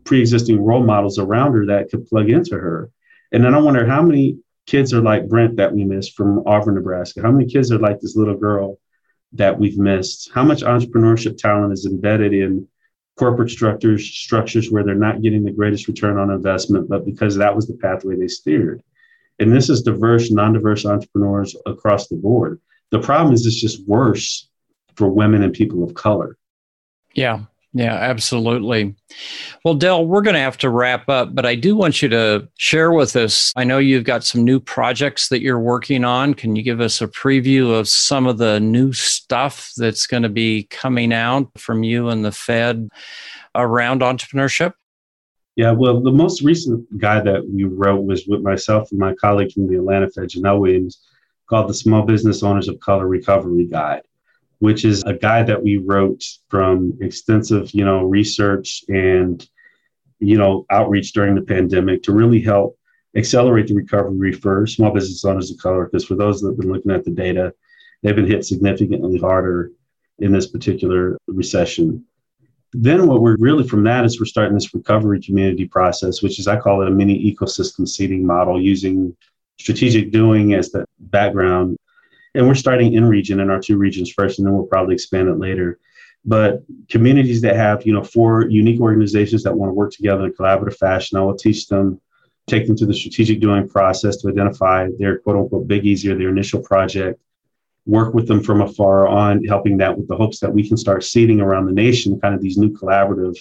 pre 0.03 0.19
existing 0.19 0.63
role 0.63 0.83
models 0.83 1.19
around 1.19 1.53
her 1.53 1.65
that 1.67 1.89
could 1.89 2.07
plug 2.07 2.29
into 2.29 2.55
her. 2.55 2.89
And 3.31 3.43
then 3.43 3.53
I 3.53 3.59
wonder 3.59 3.85
how 3.85 4.01
many 4.01 4.37
kids 4.65 4.93
are 4.93 5.01
like 5.01 5.27
Brent 5.27 5.57
that 5.57 5.73
we 5.73 5.83
missed 5.83 6.15
from 6.15 6.43
Auburn, 6.45 6.75
Nebraska? 6.75 7.21
How 7.21 7.31
many 7.31 7.45
kids 7.45 7.71
are 7.71 7.79
like 7.79 7.99
this 7.99 8.15
little 8.15 8.37
girl 8.37 8.79
that 9.33 9.57
we've 9.59 9.77
missed? 9.77 10.31
How 10.33 10.43
much 10.43 10.61
entrepreneurship 10.61 11.37
talent 11.37 11.73
is 11.73 11.85
embedded 11.85 12.33
in 12.33 12.67
corporate 13.17 13.49
structures, 13.49 14.05
structures 14.05 14.71
where 14.71 14.83
they're 14.83 14.95
not 14.95 15.21
getting 15.21 15.43
the 15.43 15.51
greatest 15.51 15.87
return 15.87 16.17
on 16.17 16.31
investment, 16.31 16.89
but 16.89 17.05
because 17.05 17.35
that 17.35 17.55
was 17.55 17.67
the 17.67 17.77
pathway 17.77 18.15
they 18.15 18.27
steered? 18.27 18.81
And 19.39 19.51
this 19.51 19.69
is 19.69 19.81
diverse, 19.81 20.31
non-diverse 20.31 20.85
entrepreneurs 20.85 21.55
across 21.65 22.07
the 22.07 22.15
board. 22.15 22.61
The 22.91 22.99
problem 22.99 23.33
is 23.33 23.45
it's 23.45 23.59
just 23.59 23.85
worse 23.87 24.49
for 24.95 25.09
women 25.09 25.43
and 25.43 25.53
people 25.53 25.83
of 25.83 25.93
color. 25.93 26.37
Yeah, 27.15 27.45
yeah, 27.73 27.93
absolutely. 27.93 28.95
Well, 29.63 29.73
Del, 29.73 30.05
we're 30.05 30.21
going 30.21 30.35
to 30.35 30.39
have 30.39 30.57
to 30.59 30.69
wrap 30.69 31.09
up, 31.09 31.33
but 31.33 31.45
I 31.45 31.55
do 31.55 31.75
want 31.75 32.01
you 32.01 32.09
to 32.09 32.47
share 32.57 32.91
with 32.91 33.15
us. 33.15 33.51
I 33.55 33.63
know 33.63 33.79
you've 33.79 34.03
got 34.03 34.23
some 34.23 34.43
new 34.43 34.59
projects 34.59 35.29
that 35.29 35.41
you're 35.41 35.59
working 35.59 36.05
on. 36.05 36.33
Can 36.35 36.55
you 36.55 36.63
give 36.63 36.81
us 36.81 37.01
a 37.01 37.07
preview 37.07 37.77
of 37.77 37.87
some 37.87 38.27
of 38.27 38.37
the 38.37 38.59
new 38.59 38.93
stuff 38.93 39.71
that's 39.75 40.07
going 40.07 40.23
to 40.23 40.29
be 40.29 40.63
coming 40.69 41.11
out 41.11 41.49
from 41.57 41.83
you 41.83 42.09
and 42.09 42.23
the 42.23 42.31
Fed 42.31 42.89
around 43.55 44.01
entrepreneurship? 44.01 44.73
Yeah, 45.57 45.71
well, 45.71 46.01
the 46.01 46.11
most 46.11 46.41
recent 46.41 46.97
guide 46.97 47.25
that 47.25 47.45
we 47.49 47.63
wrote 47.63 48.03
was 48.03 48.25
with 48.27 48.41
myself 48.41 48.91
and 48.91 48.99
my 48.99 49.13
colleague 49.15 49.53
from 49.53 49.67
the 49.67 49.77
Atlanta 49.77 50.09
Fed, 50.09 50.29
Janelle 50.29 50.59
Williams, 50.59 51.05
called 51.47 51.69
the 51.69 51.73
Small 51.73 52.03
Business 52.03 52.43
Owners 52.43 52.67
of 52.67 52.79
Color 52.81 53.07
Recovery 53.07 53.65
Guide 53.65 54.01
which 54.65 54.83
is 54.83 55.03
a 55.03 55.13
guide 55.13 55.45
that 55.45 55.63
we 55.63 55.77
wrote 55.77 56.23
from 56.49 56.97
extensive, 56.99 57.69
you 57.71 57.85
know, 57.85 58.01
research 58.01 58.83
and, 58.89 59.47
you 60.17 60.39
know, 60.39 60.65
outreach 60.71 61.13
during 61.13 61.35
the 61.35 61.41
pandemic 61.43 62.01
to 62.01 62.11
really 62.11 62.41
help 62.41 62.75
accelerate 63.15 63.67
the 63.67 63.75
recovery 63.75 64.33
for 64.33 64.65
small 64.65 64.91
business 64.91 65.23
owners 65.23 65.51
of 65.51 65.57
color. 65.59 65.85
Because 65.85 66.03
for 66.03 66.15
those 66.15 66.41
that 66.41 66.49
have 66.49 66.59
been 66.59 66.73
looking 66.73 66.91
at 66.91 67.05
the 67.05 67.11
data, 67.11 67.53
they've 68.01 68.15
been 68.15 68.25
hit 68.25 68.43
significantly 68.43 69.19
harder 69.19 69.71
in 70.17 70.31
this 70.31 70.47
particular 70.47 71.15
recession. 71.27 72.03
Then, 72.73 73.05
what 73.05 73.21
we're 73.21 73.37
really 73.37 73.67
from 73.67 73.83
that 73.83 74.03
is 74.03 74.19
we're 74.19 74.25
starting 74.25 74.55
this 74.55 74.73
recovery 74.73 75.21
community 75.21 75.67
process, 75.67 76.23
which 76.23 76.39
is 76.39 76.47
I 76.47 76.57
call 76.59 76.81
it 76.81 76.87
a 76.87 76.91
mini 76.91 77.15
ecosystem 77.31 77.87
seeding 77.87 78.25
model 78.25 78.59
using 78.59 79.15
strategic 79.59 80.11
doing 80.11 80.55
as 80.55 80.71
the 80.71 80.85
background 80.97 81.77
and 82.35 82.47
we're 82.47 82.55
starting 82.55 82.93
in 82.93 83.05
region 83.05 83.39
in 83.39 83.49
our 83.49 83.59
two 83.59 83.77
regions 83.77 84.11
first, 84.11 84.39
and 84.39 84.45
then 84.45 84.53
we'll 84.53 84.65
probably 84.65 84.93
expand 84.93 85.29
it 85.29 85.39
later. 85.39 85.79
But 86.25 86.63
communities 86.89 87.41
that 87.41 87.55
have, 87.55 87.85
you 87.85 87.93
know, 87.93 88.03
four 88.03 88.49
unique 88.49 88.81
organizations 88.81 89.43
that 89.43 89.55
want 89.55 89.69
to 89.69 89.73
work 89.73 89.91
together 89.91 90.25
in 90.25 90.31
a 90.31 90.33
collaborative 90.33 90.77
fashion, 90.77 91.17
I 91.17 91.21
will 91.21 91.37
teach 91.37 91.67
them, 91.67 92.01
take 92.47 92.67
them 92.67 92.75
through 92.75 92.87
the 92.87 92.93
strategic 92.93 93.39
doing 93.39 93.69
process 93.69 94.17
to 94.17 94.29
identify 94.29 94.89
their 94.97 95.19
quote 95.19 95.37
unquote 95.37 95.67
big 95.67 95.85
easy 95.85 96.11
or 96.11 96.17
their 96.17 96.29
initial 96.29 96.61
project, 96.61 97.21
work 97.85 98.13
with 98.13 98.27
them 98.27 98.41
from 98.41 98.61
afar 98.61 99.07
on 99.07 99.43
helping 99.45 99.77
that 99.77 99.95
with 99.97 100.07
the 100.07 100.15
hopes 100.15 100.39
that 100.39 100.53
we 100.53 100.67
can 100.67 100.77
start 100.77 101.03
seeding 101.03 101.39
around 101.39 101.65
the 101.65 101.71
nation 101.71 102.19
kind 102.19 102.33
of 102.33 102.41
these 102.41 102.57
new 102.57 102.71
collaborative 102.71 103.37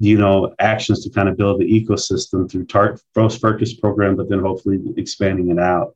you 0.00 0.18
know 0.18 0.52
actions 0.58 1.04
to 1.04 1.10
kind 1.10 1.28
of 1.28 1.36
build 1.36 1.60
the 1.60 1.64
ecosystem 1.64 2.50
through 2.50 2.64
TART 2.64 3.00
first 3.14 3.40
focus 3.40 3.72
program 3.72 4.16
but 4.16 4.28
then 4.28 4.40
hopefully 4.40 4.80
expanding 4.96 5.50
it 5.50 5.60
out 5.60 5.94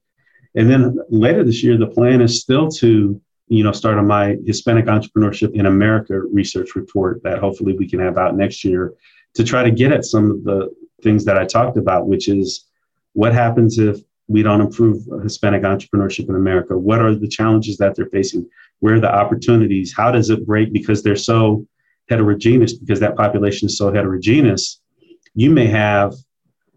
and 0.57 0.71
then 0.71 0.99
later 1.11 1.45
this 1.45 1.63
year, 1.63 1.77
the 1.77 1.87
plan 1.87 2.21
is 2.21 2.41
still 2.41 2.69
to, 2.69 3.21
you 3.49 3.63
know, 3.63 3.73
start 3.73 3.99
on 3.99 4.07
my 4.07 4.37
Hispanic 4.47 4.87
Entrepreneurship 4.87 5.55
in 5.55 5.67
America 5.67 6.19
research 6.19 6.75
report 6.75 7.23
that 7.23 7.39
hopefully 7.39 7.77
we 7.77 7.89
can 7.89 8.01
have 8.01 8.17
out 8.17 8.37
next 8.37 8.65
year 8.65 8.95
to 9.35 9.45
try 9.45 9.63
to 9.63 9.71
get 9.71 9.93
at 9.93 10.05
some 10.05 10.31
of 10.31 10.45
the 10.45 10.75
things 11.03 11.27
that 11.27 11.37
I 11.37 11.45
talked 11.45 11.77
about, 11.77 12.09
which 12.09 12.29
is 12.29 12.67
what 13.13 13.35
happens 13.35 13.79
if 13.79 14.01
we 14.29 14.43
don't 14.43 14.61
improve 14.61 15.07
Hispanic 15.23 15.63
entrepreneurship 15.63 16.29
in 16.29 16.35
America? 16.35 16.77
What 16.77 17.01
are 17.01 17.15
the 17.15 17.29
challenges 17.29 17.77
that 17.77 17.95
they're 17.95 18.07
facing? 18.07 18.49
Where 18.81 18.95
are 18.95 19.01
the 19.01 19.15
opportunities? 19.15 19.95
How 19.95 20.11
does 20.11 20.31
it 20.31 20.47
break 20.47 20.73
because 20.73 21.03
they're 21.03 21.17
so 21.17 21.67
heterogeneous, 22.09 22.73
because 22.73 23.01
that 23.01 23.17
population 23.17 23.67
is 23.67 23.79
so 23.79 23.93
heterogeneous? 23.93 24.81
You 25.35 25.51
may 25.51 25.67
have 25.67 26.15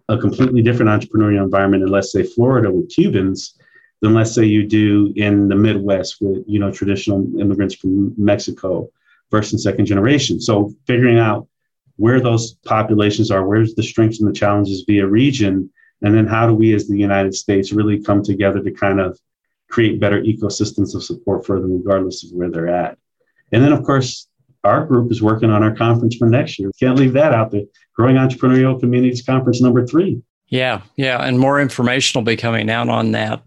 a 0.09 0.17
completely 0.17 0.61
different 0.61 0.89
entrepreneurial 0.89 1.43
environment 1.43 1.83
in, 1.83 1.89
let's 1.89 2.11
say, 2.11 2.23
Florida 2.23 2.69
with 2.71 2.89
Cubans 2.89 3.55
than 4.01 4.13
let's 4.13 4.33
say 4.33 4.45
you 4.45 4.65
do 4.65 5.11
in 5.15 5.47
the 5.47 5.55
Midwest 5.55 6.17
with 6.21 6.43
you 6.47 6.59
know 6.59 6.71
traditional 6.71 7.39
immigrants 7.39 7.75
from 7.75 8.13
Mexico, 8.17 8.89
first 9.29 9.51
and 9.51 9.61
second 9.61 9.85
generation. 9.85 10.39
So 10.39 10.73
figuring 10.87 11.19
out 11.19 11.47
where 11.97 12.21
those 12.21 12.53
populations 12.65 13.29
are, 13.29 13.45
where's 13.45 13.75
the 13.75 13.83
strengths 13.83 14.21
and 14.21 14.29
the 14.29 14.33
challenges 14.33 14.85
via 14.87 15.05
region, 15.05 15.69
and 16.01 16.15
then 16.15 16.27
how 16.27 16.47
do 16.47 16.53
we 16.53 16.73
as 16.73 16.87
the 16.87 16.97
United 16.97 17.35
States 17.35 17.73
really 17.73 18.01
come 18.01 18.23
together 18.23 18.63
to 18.63 18.71
kind 18.71 18.99
of 18.99 19.19
create 19.69 19.99
better 19.99 20.21
ecosystems 20.21 20.95
of 20.95 21.03
support 21.03 21.45
for 21.45 21.59
them, 21.59 21.73
regardless 21.73 22.23
of 22.23 22.31
where 22.31 22.49
they're 22.49 22.69
at. 22.69 22.97
And 23.51 23.63
then 23.63 23.73
of 23.73 23.83
course 23.83 24.27
our 24.63 24.85
group 24.85 25.11
is 25.11 25.21
working 25.21 25.49
on 25.49 25.63
our 25.63 25.75
conference 25.75 26.15
for 26.15 26.27
next 26.27 26.59
year. 26.59 26.71
Can't 26.79 26.97
leave 26.97 27.13
that 27.13 27.33
out 27.33 27.51
there. 27.51 27.63
Growing 27.95 28.15
Entrepreneurial 28.15 28.79
Communities 28.79 29.21
Conference 29.21 29.61
number 29.61 29.85
three. 29.85 30.21
Yeah, 30.49 30.81
yeah, 30.95 31.23
and 31.23 31.37
more 31.37 31.61
information 31.61 32.19
will 32.19 32.25
be 32.25 32.35
coming 32.35 32.71
out 32.71 32.89
on 32.89 33.11
that. 33.11 33.43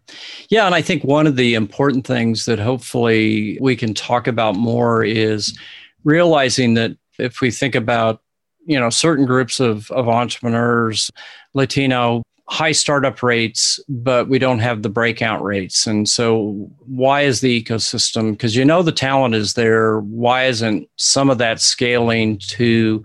Yeah, 0.50 0.66
and 0.66 0.74
I 0.74 0.82
think 0.82 1.02
one 1.02 1.26
of 1.26 1.34
the 1.34 1.54
important 1.54 2.06
things 2.06 2.44
that 2.44 2.60
hopefully 2.60 3.58
we 3.60 3.74
can 3.74 3.92
talk 3.92 4.28
about 4.28 4.54
more 4.54 5.04
is 5.04 5.58
realizing 6.04 6.74
that 6.74 6.96
if 7.18 7.40
we 7.40 7.50
think 7.50 7.74
about, 7.74 8.20
you 8.66 8.78
know, 8.78 8.88
certain 8.88 9.26
groups 9.26 9.58
of, 9.58 9.90
of 9.90 10.08
entrepreneurs, 10.08 11.10
Latino, 11.54 12.22
high 12.48 12.72
startup 12.72 13.22
rates, 13.22 13.78
but 13.88 14.28
we 14.28 14.38
don't 14.38 14.58
have 14.58 14.82
the 14.82 14.88
breakout 14.88 15.42
rates. 15.42 15.86
And 15.86 16.08
so, 16.08 16.70
why 16.86 17.22
is 17.22 17.40
the 17.40 17.62
ecosystem? 17.62 18.32
Because 18.32 18.56
you 18.56 18.64
know 18.64 18.82
the 18.82 18.92
talent 18.92 19.34
is 19.34 19.54
there. 19.54 20.00
Why 20.00 20.44
isn't 20.46 20.88
some 20.96 21.30
of 21.30 21.38
that 21.38 21.60
scaling 21.60 22.38
to 22.48 23.02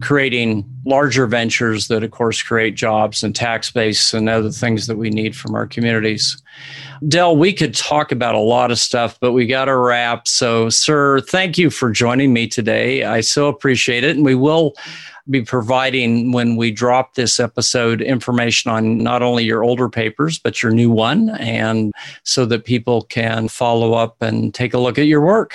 creating 0.00 0.64
larger 0.86 1.26
ventures 1.26 1.88
that, 1.88 2.04
of 2.04 2.12
course, 2.12 2.40
create 2.42 2.76
jobs 2.76 3.22
and 3.22 3.34
tax 3.34 3.70
base 3.70 4.14
and 4.14 4.28
other 4.28 4.50
things 4.50 4.86
that 4.86 4.96
we 4.96 5.10
need 5.10 5.36
from 5.36 5.54
our 5.54 5.66
communities? 5.66 6.40
Del, 7.06 7.36
we 7.36 7.52
could 7.52 7.74
talk 7.74 8.10
about 8.10 8.34
a 8.34 8.40
lot 8.40 8.70
of 8.70 8.78
stuff, 8.78 9.18
but 9.20 9.32
we 9.32 9.46
got 9.46 9.66
to 9.66 9.76
wrap. 9.76 10.26
So, 10.26 10.68
sir, 10.68 11.20
thank 11.20 11.58
you 11.58 11.70
for 11.70 11.90
joining 11.90 12.32
me 12.32 12.46
today. 12.46 13.04
I 13.04 13.20
so 13.20 13.48
appreciate 13.48 14.04
it. 14.04 14.16
And 14.16 14.24
we 14.24 14.34
will 14.34 14.74
be 15.30 15.42
providing 15.42 16.32
when 16.32 16.56
we 16.56 16.70
drop 16.70 17.14
this 17.14 17.38
episode 17.38 18.00
information 18.00 18.70
on 18.70 18.98
not 18.98 19.22
only 19.22 19.44
your 19.44 19.62
older 19.62 19.88
papers 19.88 20.38
but 20.38 20.62
your 20.62 20.72
new 20.72 20.90
one 20.90 21.30
and 21.38 21.92
so 22.24 22.46
that 22.46 22.64
people 22.64 23.02
can 23.02 23.48
follow 23.48 23.94
up 23.94 24.20
and 24.22 24.54
take 24.54 24.74
a 24.74 24.78
look 24.78 24.98
at 24.98 25.06
your 25.06 25.20
work. 25.20 25.52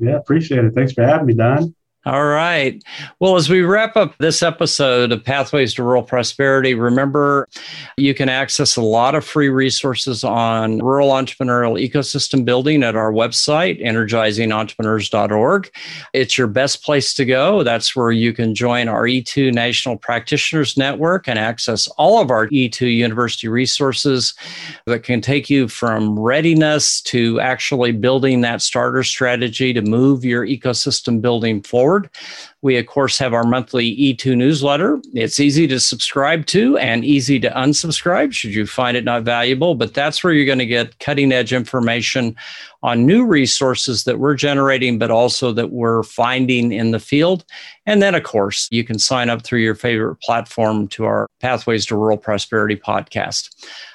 Yeah 0.00 0.16
appreciate 0.16 0.64
it. 0.64 0.74
Thanks 0.74 0.92
for 0.92 1.04
having 1.04 1.26
me 1.26 1.34
don 1.34 1.74
all 2.06 2.26
right. 2.26 2.84
Well, 3.18 3.36
as 3.36 3.48
we 3.48 3.62
wrap 3.62 3.96
up 3.96 4.14
this 4.18 4.42
episode 4.42 5.10
of 5.10 5.24
Pathways 5.24 5.72
to 5.74 5.82
Rural 5.82 6.02
Prosperity, 6.02 6.74
remember 6.74 7.48
you 7.96 8.12
can 8.12 8.28
access 8.28 8.76
a 8.76 8.82
lot 8.82 9.14
of 9.14 9.24
free 9.24 9.48
resources 9.48 10.22
on 10.22 10.80
rural 10.80 11.12
entrepreneurial 11.12 11.82
ecosystem 11.82 12.44
building 12.44 12.82
at 12.82 12.94
our 12.94 13.10
website, 13.10 13.82
energizingentrepreneurs.org. 13.82 15.70
It's 16.12 16.36
your 16.36 16.46
best 16.46 16.84
place 16.84 17.14
to 17.14 17.24
go. 17.24 17.62
That's 17.62 17.96
where 17.96 18.12
you 18.12 18.34
can 18.34 18.54
join 18.54 18.88
our 18.88 19.04
E2 19.04 19.54
National 19.54 19.96
Practitioners 19.96 20.76
Network 20.76 21.26
and 21.26 21.38
access 21.38 21.86
all 21.96 22.20
of 22.20 22.30
our 22.30 22.48
E2 22.48 22.94
University 22.94 23.48
resources 23.48 24.34
that 24.84 25.04
can 25.04 25.22
take 25.22 25.48
you 25.48 25.68
from 25.68 26.18
readiness 26.18 27.00
to 27.00 27.40
actually 27.40 27.92
building 27.92 28.42
that 28.42 28.60
starter 28.60 29.02
strategy 29.02 29.72
to 29.72 29.80
move 29.80 30.22
your 30.22 30.46
ecosystem 30.46 31.22
building 31.22 31.62
forward 31.62 31.93
We, 32.62 32.76
of 32.78 32.86
course, 32.86 33.18
have 33.18 33.34
our 33.34 33.44
monthly 33.44 33.96
E2 33.96 34.36
newsletter. 34.36 35.00
It's 35.12 35.40
easy 35.40 35.66
to 35.68 35.80
subscribe 35.80 36.46
to 36.46 36.78
and 36.78 37.04
easy 37.04 37.38
to 37.40 37.50
unsubscribe 37.50 38.32
should 38.32 38.54
you 38.54 38.66
find 38.66 38.96
it 38.96 39.04
not 39.04 39.22
valuable, 39.22 39.74
but 39.74 39.94
that's 39.94 40.22
where 40.22 40.32
you're 40.32 40.46
going 40.46 40.58
to 40.58 40.66
get 40.66 40.98
cutting 40.98 41.32
edge 41.32 41.52
information 41.52 42.36
on 42.84 43.06
new 43.06 43.24
resources 43.24 44.04
that 44.04 44.18
we're 44.18 44.34
generating, 44.34 44.98
but 44.98 45.10
also 45.10 45.52
that 45.52 45.72
we're 45.72 46.02
finding 46.02 46.70
in 46.70 46.90
the 46.90 47.00
field. 47.00 47.42
And 47.86 48.02
then, 48.02 48.14
of 48.14 48.22
course, 48.24 48.68
you 48.70 48.84
can 48.84 48.98
sign 48.98 49.30
up 49.30 49.42
through 49.42 49.60
your 49.60 49.74
favorite 49.74 50.16
platform 50.16 50.88
to 50.88 51.04
our 51.04 51.26
Pathways 51.40 51.86
to 51.86 51.96
Rural 51.96 52.18
Prosperity 52.18 52.76
podcast. 52.76 53.50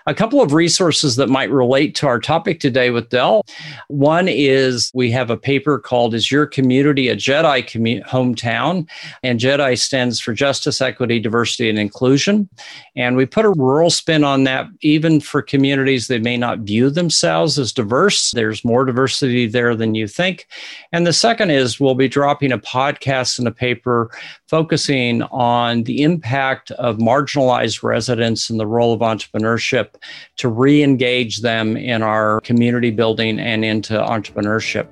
A 0.05 0.13
couple 0.13 0.41
of 0.41 0.53
resources 0.53 1.17
that 1.17 1.29
might 1.29 1.51
relate 1.51 1.93
to 1.95 2.07
our 2.07 2.19
topic 2.19 2.59
today 2.59 2.89
with 2.89 3.09
Del. 3.09 3.43
One 3.89 4.27
is 4.27 4.89
we 4.93 5.11
have 5.11 5.29
a 5.29 5.37
paper 5.37 5.77
called 5.77 6.15
Is 6.15 6.31
Your 6.31 6.47
Community 6.47 7.09
a 7.09 7.15
Jedi 7.15 7.63
commu- 7.63 8.03
Hometown? 8.05 8.87
And 9.21 9.39
Jedi 9.39 9.77
stands 9.77 10.19
for 10.19 10.33
Justice, 10.33 10.81
Equity, 10.81 11.19
Diversity, 11.19 11.69
and 11.69 11.77
Inclusion. 11.77 12.49
And 12.95 13.17
we 13.17 13.27
put 13.27 13.45
a 13.45 13.51
rural 13.51 13.91
spin 13.91 14.23
on 14.23 14.45
that, 14.45 14.65
even 14.81 15.19
for 15.19 15.43
communities 15.43 16.07
that 16.07 16.23
may 16.23 16.37
not 16.37 16.59
view 16.59 16.89
themselves 16.89 17.59
as 17.59 17.71
diverse. 17.71 18.31
There's 18.31 18.65
more 18.65 18.78
diversity 18.85 19.47
there 19.47 19.75
than 19.75 19.95
you 19.95 20.07
think. 20.07 20.47
And 20.91 21.05
the 21.05 21.13
second 21.13 21.51
is 21.51 21.79
we'll 21.79 21.95
be 21.95 22.07
dropping 22.07 22.51
a 22.51 22.57
podcast 22.57 23.39
and 23.39 23.47
a 23.47 23.51
paper 23.51 24.11
focusing 24.47 25.21
on 25.23 25.83
the 25.83 26.03
impact 26.03 26.71
of 26.71 26.97
marginalized 26.97 27.83
residents 27.83 28.49
and 28.49 28.59
the 28.59 28.67
role 28.67 28.93
of 28.93 29.01
entrepreneurship 29.01 29.95
to 30.37 30.49
re 30.49 30.83
engage 30.83 31.41
them 31.41 31.77
in 31.77 32.01
our 32.01 32.41
community 32.41 32.91
building 32.91 33.39
and 33.39 33.63
into 33.63 33.93
entrepreneurship. 33.93 34.87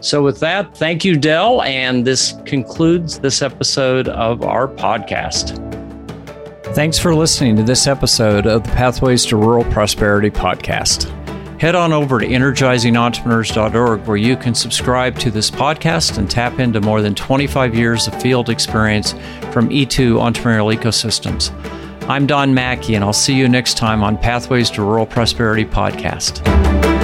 So, 0.00 0.22
with 0.22 0.40
that, 0.40 0.76
thank 0.76 1.04
you, 1.04 1.16
Del. 1.16 1.62
And 1.62 2.04
this 2.04 2.34
concludes 2.44 3.20
this 3.20 3.42
episode 3.42 4.08
of 4.08 4.42
our 4.42 4.68
podcast. 4.68 5.64
Thanks 6.74 6.98
for 6.98 7.14
listening 7.14 7.56
to 7.56 7.62
this 7.62 7.86
episode 7.86 8.46
of 8.46 8.62
the 8.62 8.70
Pathways 8.70 9.24
to 9.26 9.36
Rural 9.36 9.64
Prosperity 9.64 10.30
podcast. 10.30 11.14
Head 11.58 11.74
on 11.74 11.92
over 11.92 12.20
to 12.20 12.26
energizingentrepreneurs.org 12.26 14.06
where 14.06 14.16
you 14.16 14.36
can 14.36 14.54
subscribe 14.54 15.18
to 15.18 15.30
this 15.30 15.50
podcast 15.50 16.16
and 16.16 16.30
tap 16.30 16.60
into 16.60 16.80
more 16.80 17.02
than 17.02 17.16
25 17.16 17.74
years 17.74 18.06
of 18.06 18.20
field 18.22 18.48
experience 18.48 19.12
from 19.52 19.68
E2 19.68 20.20
entrepreneurial 20.20 20.72
ecosystems. 20.72 21.50
I'm 22.08 22.26
Don 22.28 22.54
Macke, 22.54 22.94
and 22.94 23.02
I'll 23.02 23.12
see 23.12 23.34
you 23.34 23.48
next 23.48 23.76
time 23.76 24.04
on 24.04 24.16
Pathways 24.16 24.70
to 24.70 24.82
Rural 24.82 25.04
Prosperity 25.04 25.64
podcast. 25.64 26.97